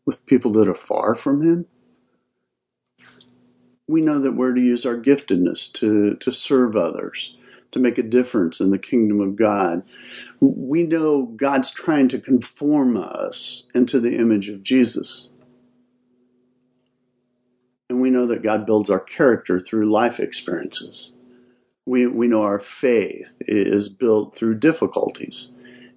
with 0.06 0.26
people 0.26 0.52
that 0.54 0.68
are 0.68 0.76
far 0.76 1.16
from 1.16 1.42
Him. 1.42 1.66
We 3.88 4.02
know 4.02 4.20
that 4.20 4.34
we're 4.34 4.54
to 4.54 4.62
use 4.62 4.86
our 4.86 4.96
giftedness 4.96 5.72
to, 5.74 6.16
to 6.16 6.32
serve 6.32 6.76
others, 6.76 7.36
to 7.72 7.80
make 7.80 7.98
a 7.98 8.04
difference 8.04 8.60
in 8.60 8.72
the 8.72 8.80
kingdom 8.80 9.20
of 9.20 9.36
God. 9.36 9.84
We 10.40 10.84
know 10.84 11.26
God's 11.26 11.72
trying 11.72 12.08
to 12.10 12.20
conform 12.20 12.96
us 12.96 13.66
into 13.76 14.00
the 14.00 14.18
image 14.18 14.50
of 14.50 14.64
Jesus. 14.64 15.30
And 17.90 18.02
we 18.02 18.10
know 18.10 18.26
that 18.28 18.44
God 18.44 18.66
builds 18.66 18.90
our 18.90 19.00
character 19.00 19.60
through 19.60 19.92
life 19.92 20.20
experiences. 20.20 21.14
We, 21.86 22.08
we 22.08 22.28
know 22.28 22.44
our 22.44 22.60
faith 22.60 23.36
is 23.42 23.90
built 23.90 24.36
through 24.36 24.60
difficulties 24.60 25.52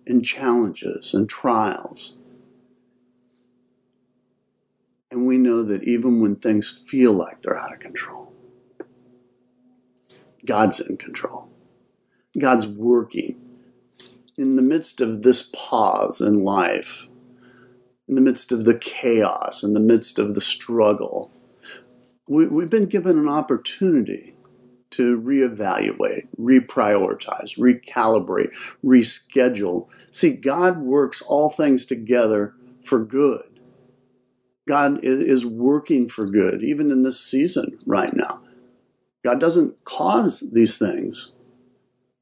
and 0.07 0.25
challenges 0.25 1.14
and 1.14 1.28
trials. 1.28 2.16
And 5.11 5.26
we 5.26 5.38
know 5.38 5.62
that 5.62 5.85
even 5.85 6.21
when 6.21 6.37
things 6.37 6.71
feel 6.71 7.12
like 7.12 7.43
they're 7.43 7.59
out 7.59 7.73
of 7.73 7.81
control, 7.81 8.33
God's 10.45 10.81
in 10.81 10.97
control. 10.97 11.49
God's 12.38 12.66
working 12.66 13.40
in 14.37 14.57
the 14.57 14.62
midst 14.62 15.00
of 15.00 15.23
this 15.23 15.50
pause 15.55 16.21
in 16.21 16.45
life, 16.45 17.09
in 18.09 18.14
the 18.14 18.21
midst 18.21 18.52
of 18.52 18.64
the 18.64 18.78
chaos, 18.78 19.62
in 19.62 19.73
the 19.73 19.81
midst 19.81 20.19
of 20.19 20.35
the 20.35 20.40
struggle. 20.40 21.31
We, 22.28 22.45
have 22.45 22.71
been 22.71 22.87
given 22.87 23.19
an 23.19 23.28
opportunity 23.28 24.35
to 24.97 25.21
reevaluate, 25.21 26.26
reprioritize, 26.41 27.59
recalibrate, 27.59 28.53
reschedule. 28.85 29.88
See, 30.11 30.33
God 30.33 30.79
works 30.79 31.23
all 31.23 31.50
things 31.50 31.85
together 31.85 32.55
for 32.81 33.05
good. 33.05 33.61
God 34.67 35.00
is 35.03 35.47
working 35.47 36.09
for 36.09 36.26
good, 36.26 36.62
even 36.62 36.91
in 36.91 37.03
this 37.03 37.21
season 37.21 37.79
right 37.87 38.12
now. 38.15 38.41
God 39.23 39.38
doesn't 39.38 39.85
cause 39.85 40.43
these 40.53 40.79
things, 40.79 41.33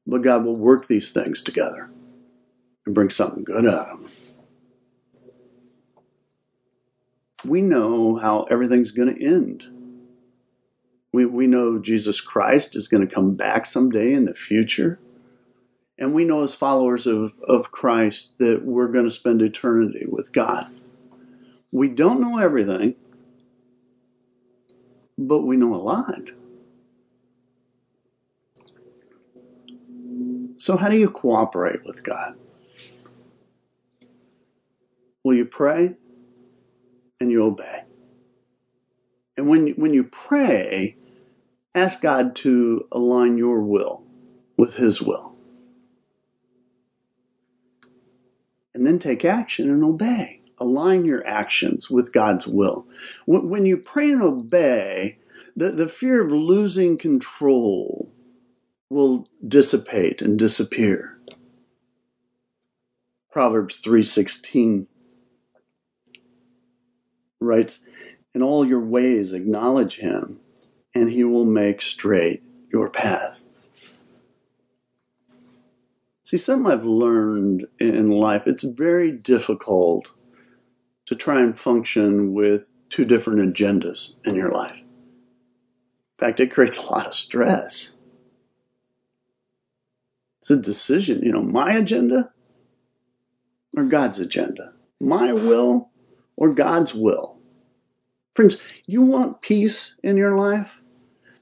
but 0.05 0.21
God 0.21 0.43
will 0.43 0.57
work 0.57 0.87
these 0.87 1.11
things 1.11 1.41
together 1.41 1.89
and 2.85 2.93
bring 2.93 3.09
something 3.09 3.43
good 3.43 3.65
out 3.65 3.89
of 3.89 3.99
them. 3.99 4.11
We 7.45 7.61
know 7.61 8.15
how 8.15 8.43
everything's 8.43 8.91
going 8.91 9.15
to 9.15 9.23
end. 9.23 9.74
We, 11.15 11.25
we 11.25 11.47
know 11.47 11.79
Jesus 11.79 12.19
Christ 12.19 12.75
is 12.75 12.89
going 12.89 13.07
to 13.07 13.13
come 13.15 13.35
back 13.35 13.65
someday 13.65 14.11
in 14.11 14.25
the 14.25 14.33
future. 14.33 14.99
And 15.97 16.13
we 16.13 16.25
know 16.25 16.43
as 16.43 16.53
followers 16.53 17.07
of, 17.07 17.31
of 17.47 17.71
Christ 17.71 18.37
that 18.39 18.65
we're 18.65 18.89
going 18.89 19.05
to 19.05 19.11
spend 19.11 19.41
eternity 19.41 20.05
with 20.09 20.33
God. 20.33 20.65
We 21.71 21.87
don't 21.87 22.19
know 22.19 22.37
everything, 22.37 22.95
but 25.17 25.43
we 25.43 25.55
know 25.55 25.73
a 25.73 25.77
lot. 25.77 26.31
So, 30.57 30.75
how 30.75 30.89
do 30.89 30.97
you 30.97 31.09
cooperate 31.09 31.85
with 31.85 32.03
God? 32.03 32.35
Well, 35.23 35.37
you 35.37 35.45
pray 35.45 35.95
and 37.21 37.31
you 37.31 37.45
obey. 37.45 37.85
And 39.37 39.47
when, 39.47 39.69
when 39.75 39.93
you 39.93 40.03
pray, 40.03 40.97
ask 41.75 42.01
God 42.01 42.35
to 42.37 42.87
align 42.91 43.37
your 43.37 43.61
will 43.61 44.07
with 44.57 44.75
His 44.75 45.01
will. 45.01 45.35
And 48.73 48.87
then 48.87 48.97
take 48.97 49.23
action 49.23 49.69
and 49.69 49.83
obey. 49.83 50.41
Align 50.57 51.03
your 51.03 51.25
actions 51.27 51.89
with 51.89 52.13
God's 52.13 52.47
will. 52.47 52.87
When, 53.27 53.65
you 53.65 53.77
pray 53.77 54.11
and 54.11 54.21
obey, 54.21 55.19
the, 55.55 55.71
the 55.71 55.89
fear 55.89 56.25
of 56.25 56.31
losing 56.31 56.97
control 56.97 58.09
will 58.89 59.27
dissipate 59.45 60.21
and 60.21 60.39
disappear. 60.39 61.19
Proverbs 63.31 63.81
3:16 63.81 64.87
writes, 67.41 67.85
"In 68.33 68.41
all 68.41 68.65
your 68.65 68.79
ways 68.79 69.33
acknowledge 69.33 69.97
him, 69.97 70.39
and 70.95 71.11
he 71.11 71.23
will 71.23 71.45
make 71.45 71.81
straight 71.81 72.41
your 72.71 72.89
path." 72.89 73.45
See, 76.23 76.37
something 76.37 76.71
I've 76.71 76.85
learned 76.85 77.67
in 77.79 78.09
life, 78.09 78.47
it's 78.47 78.63
very 78.63 79.11
difficult 79.11 80.11
to 81.05 81.13
try 81.13 81.39
and 81.39 81.59
function 81.59 82.33
with 82.33 82.79
two 82.89 83.05
different 83.05 83.39
agendas 83.39 84.15
in 84.25 84.33
your 84.33 84.49
life. 84.49 84.79
In 84.79 86.17
fact, 86.17 86.39
it 86.39 86.51
creates 86.51 86.79
a 86.79 86.85
lot 86.91 87.05
of 87.05 87.13
stress. 87.13 87.95
It's 90.39 90.49
a 90.49 90.57
decision, 90.57 91.21
you 91.21 91.31
know, 91.31 91.43
my 91.43 91.73
agenda 91.73 92.31
or 93.75 93.83
God's 93.83 94.19
agenda, 94.19 94.73
my 94.99 95.33
will 95.33 95.91
or 96.37 96.53
God's 96.53 96.93
will. 96.93 97.37
Friends, 98.33 98.57
you 98.85 99.01
want 99.01 99.41
peace 99.41 99.95
in 100.03 100.17
your 100.17 100.35
life? 100.37 100.81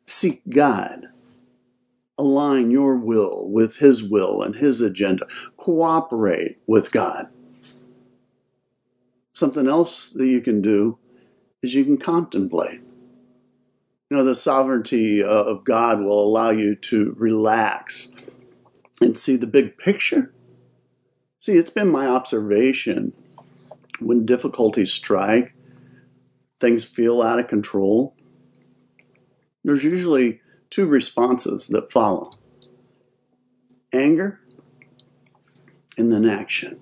Seek 0.06 0.42
God. 0.50 1.08
Align 2.18 2.70
your 2.70 2.98
will 2.98 3.50
with 3.50 3.78
His 3.78 4.04
will 4.04 4.42
and 4.42 4.56
His 4.56 4.82
agenda. 4.82 5.26
Cooperate 5.58 6.58
with 6.68 6.92
God. 6.92 7.28
Something 9.32 9.68
else 9.68 10.10
that 10.12 10.28
you 10.28 10.42
can 10.42 10.62
do 10.62 11.00
is 11.64 11.74
you 11.74 11.84
can 11.84 11.98
contemplate. 11.98 12.82
You 14.10 14.18
know, 14.18 14.24
the 14.24 14.36
sovereignty 14.36 15.24
uh, 15.24 15.28
of 15.28 15.64
God 15.64 16.02
will 16.02 16.24
allow 16.24 16.52
you 16.52 16.76
to 16.76 17.16
relax 17.18 18.12
and 19.02 19.18
see 19.18 19.36
the 19.36 19.48
big 19.48 19.78
picture. 19.78 20.32
See, 21.40 21.54
it's 21.54 21.72
been 21.72 21.90
my 21.90 22.08
observation 22.08 23.14
when 24.00 24.26
difficulties 24.26 24.94
strike, 24.94 25.56
things 26.60 26.86
feel 26.86 27.22
out 27.22 27.40
of 27.40 27.48
control, 27.48 28.16
there's 29.64 29.84
usually 29.84 30.42
two 30.70 30.88
responses 30.88 31.68
that 31.68 31.92
follow 31.92 32.32
anger 33.94 34.40
and 35.98 36.12
then 36.12 36.28
action. 36.28 36.80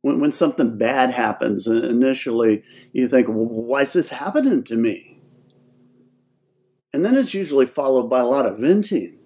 When, 0.00 0.20
when 0.20 0.32
something 0.32 0.78
bad 0.78 1.10
happens, 1.10 1.66
initially 1.66 2.62
you 2.92 3.08
think, 3.08 3.28
well, 3.28 3.44
why 3.44 3.82
is 3.82 3.92
this 3.92 4.08
happening 4.08 4.62
to 4.64 4.76
me? 4.76 5.20
And 6.92 7.04
then 7.04 7.16
it's 7.16 7.34
usually 7.34 7.66
followed 7.66 8.08
by 8.08 8.20
a 8.20 8.26
lot 8.26 8.46
of 8.46 8.58
venting 8.58 9.16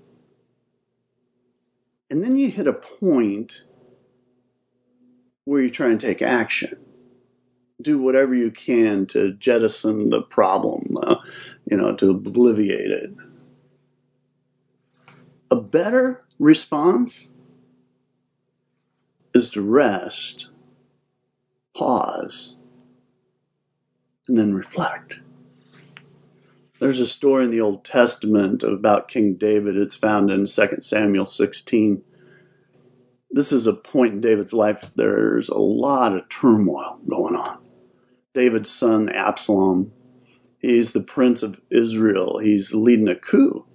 and 2.11 2.25
then 2.25 2.37
you 2.37 2.51
hit 2.51 2.67
a 2.67 2.73
point 2.73 3.65
where 5.45 5.63
you 5.63 5.71
try 5.71 5.87
and 5.87 6.01
take 6.01 6.21
action. 6.21 6.77
Do 7.81 7.99
whatever 7.99 8.35
you 8.35 8.51
can 8.51 9.07
to 9.07 9.33
jettison 9.35 10.11
the 10.11 10.21
problem, 10.21 10.97
uh, 11.03 11.17
you 11.71 11.77
know, 11.77 11.95
to 11.95 12.13
obliviate 12.13 12.91
it. 12.91 13.11
A 15.51 15.57
better 15.57 16.27
response 16.39 17.33
is 19.33 19.51
to 19.51 19.63
rest, 19.63 20.51
pause, 21.77 22.57
and 24.27 24.37
then 24.37 24.55
reflect. 24.55 25.23
There's 26.81 27.01
a 27.01 27.07
story 27.07 27.45
in 27.45 27.51
the 27.51 27.61
Old 27.61 27.85
Testament 27.85 28.63
about 28.63 29.09
King 29.09 29.35
David. 29.35 29.77
It's 29.77 29.97
found 29.97 30.31
in 30.31 30.47
2 30.47 30.81
Samuel 30.81 31.27
16. 31.27 32.03
This 33.31 33.53
is 33.53 33.67
a 33.67 33.75
point 33.75 34.15
in 34.15 34.21
David's 34.21 34.53
life. 34.53 34.93
There's 34.97 35.49
a 35.49 35.59
lot 35.59 36.17
of 36.17 36.29
turmoil 36.29 36.99
going 37.07 37.37
on. 37.37 37.59
David's 38.35 38.71
son, 38.71 39.09
Absalom, 39.09 39.93
he's 40.61 40.92
the 40.92 41.03
prince 41.03 41.42
of 41.42 41.61
Israel. 41.70 42.38
He's 42.38 42.73
leading 42.73 43.09
a 43.09 43.16
coup. 43.16 43.66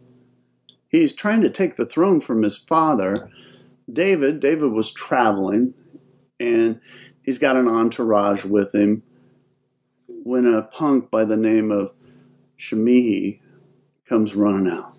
He's 0.88 1.14
trying 1.14 1.42
to 1.42 1.50
take 1.50 1.76
the 1.76 1.86
throne 1.86 2.22
from 2.22 2.42
his 2.44 2.58
father. 2.58 3.30
David, 3.92 4.40
David 4.40 4.72
was 4.72 4.92
traveling, 4.92 5.74
and 6.40 6.80
he's 7.24 7.38
got 7.38 7.58
an 7.58 7.68
entourage 7.68 8.46
with 8.46 8.74
him 8.74 9.04
when 10.08 10.46
a 10.46 10.64
punk 10.64 11.12
by 11.12 11.26
the 11.26 11.38
name 11.38 11.72
of 11.72 11.92
Shimei 12.56 13.42
comes 14.06 14.36
running 14.36 14.72
out. 14.72 14.96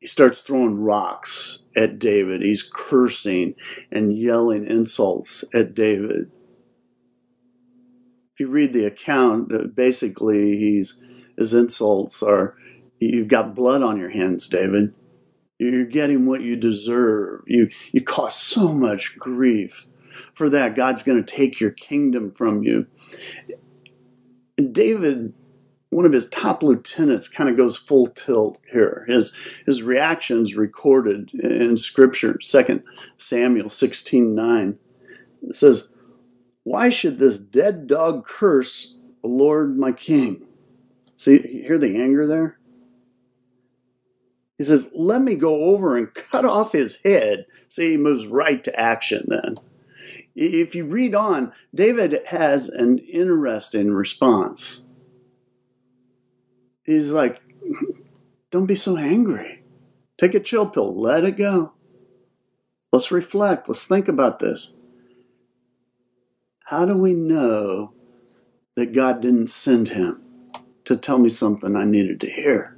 He 0.00 0.06
starts 0.06 0.42
throwing 0.42 0.80
rocks 0.80 1.60
at 1.74 1.98
David. 1.98 2.42
He's 2.42 2.62
cursing 2.62 3.54
and 3.90 4.12
yelling 4.14 4.66
insults 4.66 5.44
at 5.54 5.74
David. 5.74 6.30
If 8.34 8.40
you 8.40 8.48
read 8.48 8.72
the 8.72 8.84
account, 8.84 9.54
uh, 9.54 9.66
basically 9.68 10.58
he's 10.58 10.98
his 11.36 11.54
insults 11.54 12.22
are 12.22 12.56
you've 12.98 13.28
got 13.28 13.54
blood 13.54 13.82
on 13.82 13.98
your 13.98 14.10
hands, 14.10 14.48
David. 14.48 14.92
You're 15.58 15.84
getting 15.84 16.26
what 16.26 16.42
you 16.42 16.56
deserve. 16.56 17.42
You 17.46 17.68
you 17.92 18.02
cause 18.02 18.36
so 18.36 18.72
much 18.72 19.18
grief. 19.18 19.86
For 20.34 20.48
that, 20.50 20.76
God's 20.76 21.02
going 21.02 21.22
to 21.22 21.34
take 21.34 21.60
your 21.60 21.72
kingdom 21.72 22.30
from 22.30 22.62
you. 22.62 22.86
And 24.56 24.72
David 24.72 25.32
one 25.94 26.04
of 26.04 26.12
his 26.12 26.26
top 26.26 26.64
lieutenants 26.64 27.28
kind 27.28 27.48
of 27.48 27.56
goes 27.56 27.78
full 27.78 28.08
tilt 28.08 28.58
here. 28.70 29.04
His 29.06 29.32
his 29.64 29.82
reactions 29.82 30.56
recorded 30.56 31.32
in 31.34 31.76
Scripture, 31.76 32.34
2 32.34 32.82
Samuel 33.16 33.68
16 33.68 34.34
9. 34.34 34.78
It 35.42 35.54
says, 35.54 35.88
Why 36.64 36.88
should 36.88 37.18
this 37.18 37.38
dead 37.38 37.86
dog 37.86 38.26
curse 38.26 38.96
the 39.22 39.28
Lord 39.28 39.76
my 39.76 39.92
king? 39.92 40.46
See, 41.14 41.38
hear 41.38 41.78
the 41.78 42.00
anger 42.02 42.26
there? 42.26 42.58
He 44.58 44.64
says, 44.64 44.90
Let 44.94 45.22
me 45.22 45.34
go 45.34 45.64
over 45.64 45.96
and 45.96 46.12
cut 46.12 46.44
off 46.44 46.72
his 46.72 46.96
head. 47.04 47.46
See, 47.68 47.92
he 47.92 47.96
moves 47.96 48.26
right 48.26 48.62
to 48.64 48.78
action 48.78 49.26
then. 49.28 49.58
If 50.34 50.74
you 50.74 50.86
read 50.86 51.14
on, 51.14 51.52
David 51.74 52.20
has 52.26 52.68
an 52.68 52.98
interesting 52.98 53.92
response. 53.92 54.82
He's 56.84 57.10
like, 57.10 57.40
Don't 58.50 58.66
be 58.66 58.74
so 58.74 58.96
angry. 58.96 59.62
Take 60.18 60.34
a 60.34 60.40
chill 60.40 60.66
pill, 60.66 60.98
let 60.98 61.24
it 61.24 61.36
go. 61.36 61.74
Let's 62.92 63.10
reflect, 63.10 63.68
let's 63.68 63.84
think 63.84 64.08
about 64.08 64.38
this. 64.38 64.72
How 66.64 66.86
do 66.86 66.96
we 66.96 67.12
know 67.12 67.92
that 68.74 68.94
God 68.94 69.20
didn't 69.20 69.48
send 69.48 69.88
him 69.90 70.22
to 70.84 70.96
tell 70.96 71.18
me 71.18 71.28
something 71.28 71.76
I 71.76 71.84
needed 71.84 72.20
to 72.22 72.30
hear? 72.30 72.74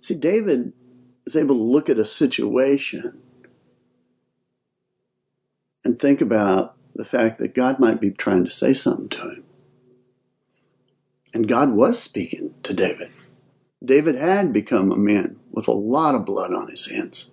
See, 0.00 0.14
David 0.14 0.72
is 1.26 1.36
able 1.36 1.56
to 1.56 1.62
look 1.62 1.90
at 1.90 1.98
a 1.98 2.06
situation 2.06 3.20
and 5.84 5.98
think 5.98 6.22
about 6.22 6.76
the 6.94 7.04
fact 7.04 7.38
that 7.38 7.54
God 7.54 7.78
might 7.78 8.00
be 8.00 8.10
trying 8.10 8.44
to 8.44 8.50
say 8.50 8.72
something 8.72 9.10
to 9.10 9.20
him. 9.20 9.44
And 11.34 11.46
God 11.46 11.72
was 11.72 12.00
speaking 12.02 12.54
to 12.62 12.72
David. 12.72 13.12
David 13.84 14.14
had 14.14 14.50
become 14.52 14.90
a 14.90 14.96
man 14.96 15.36
with 15.50 15.68
a 15.68 15.72
lot 15.72 16.14
of 16.14 16.24
blood 16.24 16.54
on 16.54 16.70
his 16.70 16.90
hands. 16.90 17.30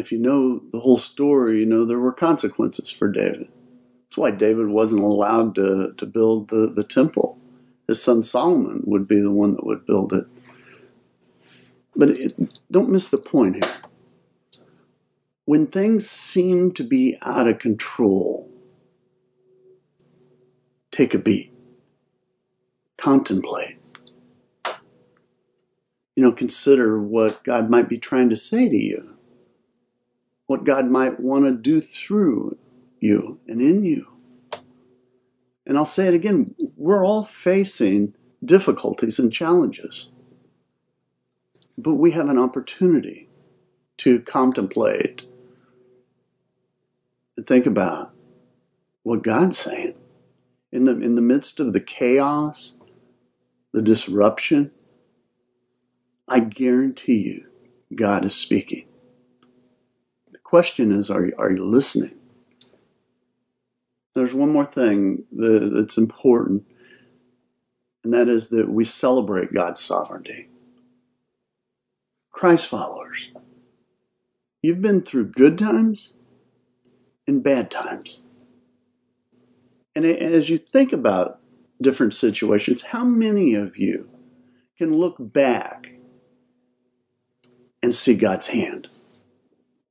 If 0.00 0.10
you 0.10 0.18
know 0.18 0.62
the 0.72 0.80
whole 0.80 0.96
story, 0.96 1.60
you 1.60 1.66
know 1.66 1.84
there 1.84 2.00
were 2.00 2.12
consequences 2.12 2.90
for 2.90 3.06
David. 3.08 3.48
That's 4.04 4.18
why 4.18 4.32
David 4.32 4.68
wasn't 4.68 5.02
allowed 5.02 5.54
to, 5.56 5.92
to 5.96 6.06
build 6.06 6.48
the, 6.48 6.72
the 6.74 6.84
temple. 6.84 7.38
His 7.86 8.02
son 8.02 8.22
Solomon 8.22 8.82
would 8.86 9.06
be 9.06 9.20
the 9.20 9.30
one 9.30 9.54
that 9.54 9.66
would 9.66 9.86
build 9.86 10.12
it. 10.14 10.24
But 11.94 12.10
it, 12.10 12.58
don't 12.70 12.90
miss 12.90 13.08
the 13.08 13.18
point 13.18 13.62
here. 13.62 13.74
When 15.44 15.66
things 15.66 16.08
seem 16.08 16.72
to 16.72 16.84
be 16.84 17.18
out 17.22 17.46
of 17.46 17.58
control, 17.58 18.50
take 20.90 21.12
a 21.14 21.18
beat, 21.18 21.52
contemplate. 22.96 23.76
You 26.16 26.24
know, 26.24 26.32
consider 26.32 27.00
what 27.02 27.44
God 27.44 27.70
might 27.70 27.88
be 27.88 27.98
trying 27.98 28.30
to 28.30 28.36
say 28.36 28.68
to 28.68 28.76
you, 28.76 29.16
what 30.50 30.64
God 30.64 30.86
might 30.90 31.20
want 31.20 31.44
to 31.44 31.52
do 31.52 31.80
through 31.80 32.58
you 32.98 33.38
and 33.46 33.60
in 33.62 33.84
you. 33.84 34.10
And 35.64 35.78
I'll 35.78 35.84
say 35.84 36.08
it 36.08 36.14
again 36.14 36.56
we're 36.76 37.06
all 37.06 37.22
facing 37.22 38.14
difficulties 38.44 39.20
and 39.20 39.32
challenges, 39.32 40.10
but 41.78 41.94
we 41.94 42.10
have 42.10 42.28
an 42.28 42.36
opportunity 42.36 43.28
to 43.98 44.18
contemplate 44.22 45.22
and 47.36 47.46
think 47.46 47.66
about 47.66 48.12
what 49.04 49.22
God's 49.22 49.56
saying 49.56 49.94
in 50.72 50.84
the 50.84 51.00
in 51.00 51.14
the 51.14 51.22
midst 51.22 51.60
of 51.60 51.74
the 51.74 51.80
chaos, 51.80 52.74
the 53.72 53.82
disruption. 53.82 54.72
I 56.28 56.40
guarantee 56.40 57.18
you, 57.22 57.46
God 57.94 58.24
is 58.24 58.34
speaking. 58.34 58.89
Question 60.50 60.90
is, 60.90 61.10
are 61.10 61.26
you, 61.26 61.32
are 61.38 61.52
you 61.52 61.64
listening? 61.64 62.10
There's 64.16 64.34
one 64.34 64.50
more 64.50 64.64
thing 64.64 65.22
that's 65.30 65.96
important, 65.96 66.66
and 68.02 68.12
that 68.12 68.26
is 68.26 68.48
that 68.48 68.68
we 68.68 68.82
celebrate 68.82 69.52
God's 69.52 69.80
sovereignty. 69.80 70.48
Christ 72.32 72.66
followers, 72.66 73.30
you've 74.60 74.82
been 74.82 75.02
through 75.02 75.26
good 75.26 75.56
times 75.56 76.14
and 77.28 77.44
bad 77.44 77.70
times. 77.70 78.22
And 79.94 80.04
as 80.04 80.50
you 80.50 80.58
think 80.58 80.92
about 80.92 81.38
different 81.80 82.14
situations, 82.14 82.82
how 82.82 83.04
many 83.04 83.54
of 83.54 83.76
you 83.76 84.10
can 84.76 84.96
look 84.96 85.14
back 85.20 85.90
and 87.84 87.94
see 87.94 88.14
God's 88.14 88.48
hand? 88.48 88.88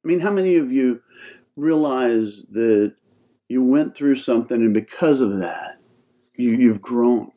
I 0.03 0.07
mean, 0.07 0.19
how 0.19 0.31
many 0.31 0.55
of 0.55 0.71
you 0.71 1.01
realize 1.55 2.45
that 2.51 2.95
you 3.47 3.63
went 3.63 3.95
through 3.95 4.15
something 4.15 4.61
and 4.61 4.73
because 4.73 5.21
of 5.21 5.39
that, 5.39 5.77
you, 6.35 6.51
you've 6.51 6.81
grown? 6.81 7.31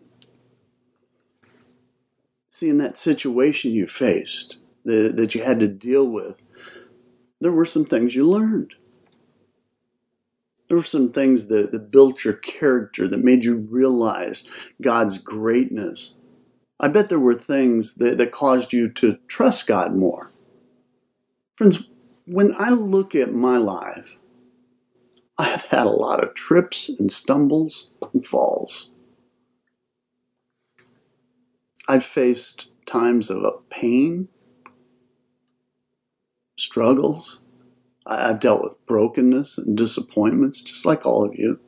See, 2.51 2.69
in 2.69 2.79
that 2.79 2.97
situation 2.97 3.73
you 3.73 3.87
faced, 3.87 4.59
the, 4.85 5.13
that 5.17 5.35
you 5.35 5.43
had 5.43 5.61
to 5.61 5.69
deal 5.69 6.09
with, 6.09 6.43
there 7.41 7.53
were 7.53 7.65
some 7.65 7.85
things 7.85 8.15
you 8.15 8.29
learned 8.29 8.75
there 10.73 10.79
were 10.79 10.83
some 10.83 11.09
things 11.09 11.49
that, 11.49 11.71
that 11.73 11.91
built 11.91 12.25
your 12.25 12.33
character, 12.33 13.07
that 13.07 13.23
made 13.23 13.45
you 13.45 13.57
realize 13.57 14.71
God's 14.81 15.19
greatness. 15.19 16.15
I 16.81 16.89
bet 16.89 17.11
there 17.11 17.21
were 17.21 17.35
things 17.35 17.93
that, 17.97 18.17
that 18.17 18.33
caused 18.33 18.73
you 18.73 18.89
to 18.93 19.19
trust 19.27 19.67
God 19.67 19.95
more. 19.95 20.33
Friends, 21.57 21.85
when 22.27 22.55
I 22.59 22.71
look 22.71 23.15
at 23.15 23.33
my 23.33 23.57
life, 23.57 24.19
I 25.39 25.45
have 25.45 25.65
had 25.65 25.87
a 25.87 25.91
lot 25.91 26.23
of 26.23 26.35
trips 26.35 26.89
and 26.89 27.11
stumbles 27.11 27.89
and 28.13 28.25
falls. 28.25 28.91
I've 31.89 32.05
faced 32.05 32.69
times 32.87 33.31
of 33.31 33.45
pain, 33.71 34.29
struggles, 36.57 37.45
I've 38.07 38.41
dealt 38.41 38.63
with 38.63 38.87
brokenness 38.87 39.59
and 39.59 39.77
disappointments, 39.77 40.61
just 40.61 40.85
like 40.85 41.07
all 41.07 41.25
of 41.25 41.35
you. 41.35 41.59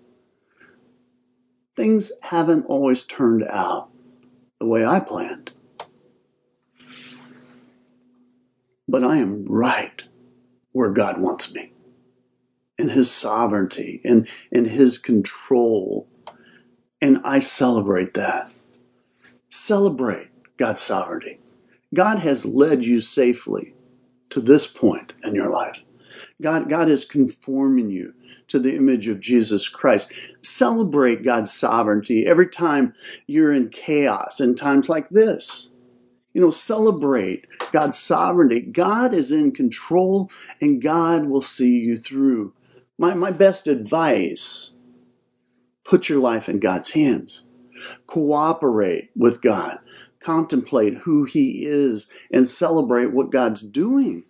Things 1.76 2.12
haven't 2.22 2.66
always 2.66 3.02
turned 3.02 3.44
out 3.50 3.90
the 4.60 4.66
way 4.66 4.84
I 4.84 5.00
planned. 5.00 5.50
But 8.86 9.02
I 9.02 9.16
am 9.16 9.44
right 9.46 10.04
where 10.74 10.90
God 10.90 11.20
wants 11.20 11.54
me 11.54 11.72
in 12.76 12.90
His 12.90 13.10
sovereignty 13.10 14.00
and 14.04 14.28
in 14.52 14.66
His 14.66 14.98
control. 14.98 16.06
And 17.00 17.20
I 17.24 17.38
celebrate 17.38 18.14
that. 18.14 18.50
Celebrate 19.48 20.28
God's 20.56 20.82
sovereignty. 20.82 21.38
God 21.94 22.18
has 22.18 22.44
led 22.44 22.84
you 22.84 23.00
safely 23.00 23.72
to 24.30 24.40
this 24.40 24.66
point 24.66 25.12
in 25.22 25.34
your 25.34 25.50
life. 25.50 25.84
God, 26.42 26.68
God 26.68 26.88
is 26.88 27.04
conforming 27.04 27.90
you 27.90 28.14
to 28.48 28.58
the 28.58 28.74
image 28.74 29.06
of 29.06 29.20
Jesus 29.20 29.68
Christ. 29.68 30.12
Celebrate 30.42 31.22
God's 31.22 31.52
sovereignty 31.52 32.26
every 32.26 32.48
time 32.48 32.94
you're 33.28 33.52
in 33.52 33.68
chaos 33.68 34.40
in 34.40 34.56
times 34.56 34.88
like 34.88 35.08
this. 35.10 35.70
You 36.34 36.40
know, 36.40 36.50
celebrate 36.50 37.46
God's 37.72 37.96
sovereignty. 37.96 38.60
God 38.60 39.14
is 39.14 39.30
in 39.30 39.52
control 39.52 40.30
and 40.60 40.82
God 40.82 41.26
will 41.26 41.40
see 41.40 41.78
you 41.78 41.96
through. 41.96 42.52
My, 42.98 43.14
my 43.14 43.30
best 43.30 43.68
advice 43.68 44.72
put 45.84 46.08
your 46.08 46.18
life 46.18 46.48
in 46.48 46.58
God's 46.58 46.90
hands. 46.90 47.44
Cooperate 48.06 49.10
with 49.16 49.42
God. 49.42 49.78
Contemplate 50.18 50.94
who 50.94 51.24
He 51.24 51.64
is 51.66 52.08
and 52.32 52.46
celebrate 52.46 53.12
what 53.12 53.30
God's 53.30 53.62
doing. 53.62 54.24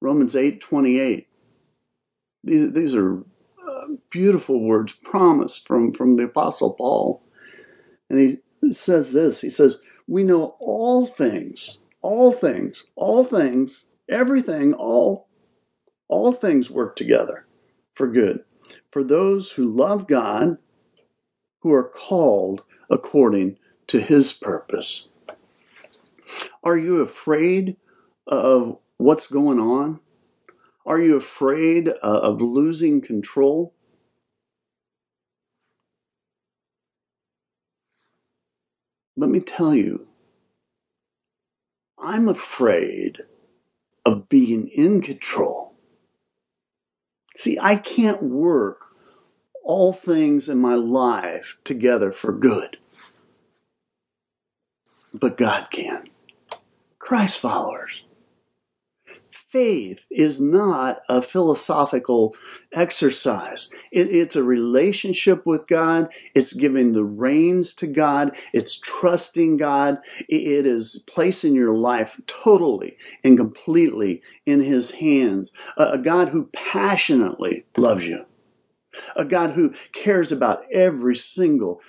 Romans 0.00 0.34
8 0.34 0.60
28. 0.60 1.28
These, 2.44 2.72
these 2.72 2.94
are 2.94 3.18
uh, 3.20 3.86
beautiful 4.10 4.60
words, 4.60 4.92
promise 4.92 5.56
from, 5.56 5.92
from 5.92 6.16
the 6.16 6.24
Apostle 6.24 6.74
Paul. 6.74 7.22
And 8.10 8.18
he 8.18 8.72
says 8.72 9.12
this 9.12 9.40
He 9.40 9.50
says, 9.50 9.80
We 10.12 10.24
know 10.24 10.56
all 10.60 11.06
things, 11.06 11.78
all 12.02 12.32
things, 12.32 12.84
all 12.96 13.24
things, 13.24 13.86
everything, 14.10 14.74
all, 14.74 15.26
all 16.06 16.32
things 16.32 16.70
work 16.70 16.96
together 16.96 17.46
for 17.94 18.06
good 18.08 18.44
for 18.90 19.02
those 19.02 19.52
who 19.52 19.64
love 19.64 20.06
God, 20.06 20.58
who 21.60 21.72
are 21.72 21.88
called 21.88 22.62
according 22.90 23.56
to 23.86 24.00
his 24.02 24.34
purpose. 24.34 25.08
Are 26.62 26.76
you 26.76 27.00
afraid 27.00 27.78
of 28.26 28.76
what's 28.98 29.26
going 29.28 29.58
on? 29.58 29.98
Are 30.84 31.00
you 31.00 31.16
afraid 31.16 31.88
uh, 31.88 31.94
of 32.02 32.42
losing 32.42 33.00
control? 33.00 33.72
Let 39.16 39.30
me 39.30 39.40
tell 39.40 39.74
you, 39.74 40.06
I'm 41.98 42.28
afraid 42.28 43.20
of 44.04 44.28
being 44.28 44.68
in 44.68 45.00
control. 45.00 45.74
See, 47.36 47.58
I 47.60 47.76
can't 47.76 48.22
work 48.22 48.86
all 49.64 49.92
things 49.92 50.48
in 50.48 50.58
my 50.58 50.74
life 50.74 51.56
together 51.64 52.12
for 52.12 52.32
good. 52.32 52.78
But 55.14 55.38
God 55.38 55.68
can. 55.70 56.08
Christ 56.98 57.38
followers 57.38 58.02
faith 59.52 60.06
is 60.10 60.40
not 60.40 61.02
a 61.10 61.20
philosophical 61.20 62.34
exercise. 62.72 63.70
It, 63.92 64.08
it's 64.08 64.34
a 64.34 64.42
relationship 64.42 65.44
with 65.44 65.68
God. 65.68 66.10
It's 66.34 66.54
giving 66.54 66.92
the 66.92 67.04
reins 67.04 67.74
to 67.74 67.86
God. 67.86 68.34
It's 68.54 68.78
trusting 68.78 69.58
God. 69.58 69.98
It 70.28 70.66
is 70.66 71.04
placing 71.06 71.54
your 71.54 71.74
life 71.74 72.18
totally 72.26 72.96
and 73.22 73.36
completely 73.36 74.22
in 74.46 74.62
His 74.62 74.90
hands. 74.92 75.52
A, 75.76 75.92
a 75.92 75.98
God 75.98 76.30
who 76.30 76.46
passionately 76.46 77.66
loves 77.76 78.08
you. 78.08 78.24
A 79.16 79.24
God 79.24 79.50
who 79.50 79.74
cares 79.92 80.32
about 80.32 80.64
every 80.72 81.14
single 81.14 81.80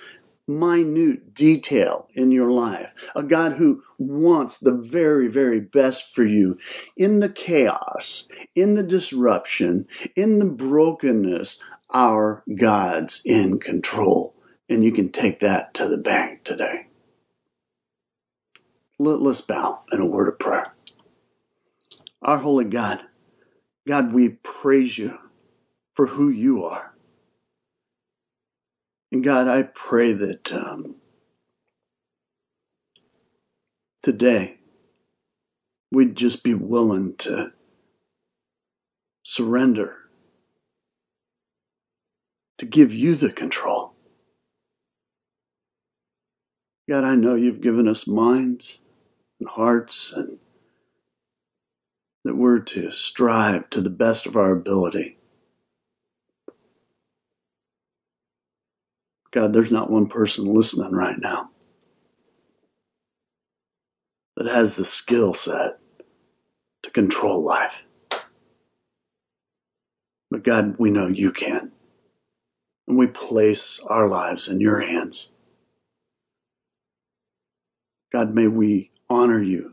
minute 0.46 1.34
detail 1.34 2.08
in 2.14 2.30
your 2.30 2.50
life, 2.50 3.10
a 3.14 3.22
God 3.22 3.52
who 3.52 3.82
wants 3.98 4.58
the 4.58 4.72
very, 4.72 5.28
very 5.28 5.60
best 5.60 6.14
for 6.14 6.24
you 6.24 6.58
in 6.96 7.20
the 7.20 7.28
chaos, 7.28 8.26
in 8.54 8.74
the 8.74 8.82
disruption, 8.82 9.86
in 10.16 10.38
the 10.38 10.50
brokenness. 10.50 11.62
Our 11.92 12.42
God's 12.56 13.22
in 13.24 13.60
control. 13.60 14.34
And 14.68 14.82
you 14.82 14.90
can 14.90 15.12
take 15.12 15.40
that 15.40 15.74
to 15.74 15.86
the 15.86 15.98
bank 15.98 16.42
today. 16.42 16.86
Let, 18.98 19.20
us 19.20 19.40
bow 19.40 19.82
in 19.92 20.00
a 20.00 20.06
word 20.06 20.28
of 20.28 20.38
prayer. 20.38 20.74
Our 22.22 22.38
holy 22.38 22.64
God, 22.64 23.04
God, 23.86 24.12
we 24.12 24.30
praise 24.30 24.96
you 24.96 25.18
for 25.94 26.06
who 26.06 26.30
you 26.30 26.64
are. 26.64 26.93
And 29.12 29.22
God, 29.22 29.46
I 29.46 29.62
pray 29.62 30.12
that 30.12 30.52
um, 30.52 30.96
today 34.02 34.58
we'd 35.92 36.16
just 36.16 36.42
be 36.42 36.54
willing 36.54 37.16
to 37.18 37.52
surrender, 39.22 39.96
to 42.58 42.66
give 42.66 42.92
you 42.92 43.14
the 43.14 43.32
control. 43.32 43.94
God, 46.88 47.04
I 47.04 47.14
know 47.14 47.34
you've 47.34 47.62
given 47.62 47.88
us 47.88 48.06
minds 48.06 48.80
and 49.40 49.48
hearts 49.48 50.12
and 50.12 50.38
that 52.24 52.36
we're 52.36 52.60
to 52.60 52.90
strive 52.90 53.70
to 53.70 53.80
the 53.80 53.90
best 53.90 54.26
of 54.26 54.36
our 54.36 54.52
ability 54.52 55.18
God, 59.34 59.52
there's 59.52 59.72
not 59.72 59.90
one 59.90 60.06
person 60.06 60.44
listening 60.44 60.92
right 60.92 61.18
now 61.18 61.50
that 64.36 64.46
has 64.46 64.76
the 64.76 64.84
skill 64.84 65.34
set 65.34 65.80
to 66.84 66.90
control 66.90 67.44
life. 67.44 67.82
But 70.30 70.44
God, 70.44 70.76
we 70.78 70.88
know 70.90 71.08
you 71.08 71.32
can. 71.32 71.72
And 72.86 72.96
we 72.96 73.08
place 73.08 73.80
our 73.88 74.08
lives 74.08 74.46
in 74.46 74.60
your 74.60 74.80
hands. 74.80 75.32
God, 78.12 78.34
may 78.34 78.46
we 78.46 78.92
honor 79.10 79.42
you 79.42 79.72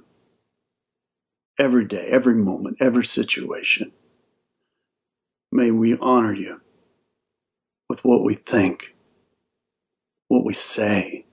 every 1.59 1.85
day, 1.85 2.07
every 2.09 2.35
moment, 2.35 2.77
every 2.79 3.05
situation. 3.05 3.91
May 5.51 5.69
we 5.69 5.99
honor 5.99 6.33
you 6.33 6.61
with 7.87 8.03
what 8.03 8.23
we 8.23 8.33
think 8.33 8.95
what 10.31 10.45
we 10.45 10.53
say, 10.53 11.25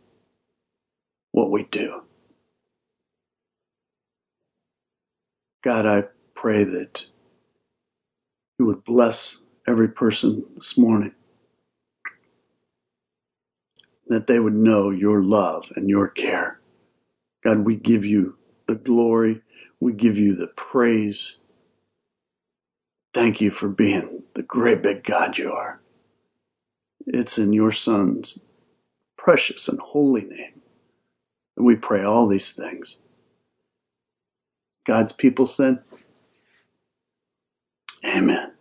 what 1.31 1.53
we 1.53 1.63
do. 1.63 2.03
God, 5.63 5.87
I 5.87 6.03
pray 6.35 6.65
that 6.65 7.07
you 8.59 8.67
would 8.67 8.83
bless 8.83 9.39
every 9.69 9.87
person 9.87 10.45
this 10.57 10.77
morning, 10.77 11.15
that 14.09 14.27
they 14.27 14.41
would 14.41 14.57
know 14.57 14.91
your 14.91 15.23
love 15.23 15.71
and 15.77 15.89
your 15.89 16.09
care. 16.09 16.59
God, 17.45 17.61
we 17.61 17.77
give 17.77 18.05
you 18.05 18.37
the 18.67 18.75
glory, 18.75 19.43
we 19.79 19.93
give 19.93 20.19
you 20.19 20.35
the 20.35 20.49
praise. 20.49 21.37
Thank 23.15 23.41
you 23.41 23.53
for 23.53 23.69
being 23.69 24.25
the 24.35 24.43
great 24.43 24.83
big 24.83 25.05
God 25.05 25.39
you 25.39 25.53
are. 25.53 25.81
It's 27.07 27.39
in 27.39 27.53
your 27.53 27.71
Son's 27.71 28.41
precious 29.19 29.69
and 29.69 29.79
holy 29.81 30.23
name. 30.23 30.63
And 31.57 31.67
we 31.67 31.77
pray 31.77 32.03
all 32.05 32.27
these 32.27 32.53
things. 32.53 32.99
God's 34.87 35.13
people 35.13 35.47
said, 35.47 35.81
Amen. 38.07 38.53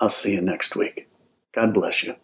I'll 0.00 0.10
see 0.10 0.34
you 0.34 0.40
next 0.40 0.76
week. 0.76 1.08
God 1.52 1.74
bless 1.74 2.04
you. 2.04 2.14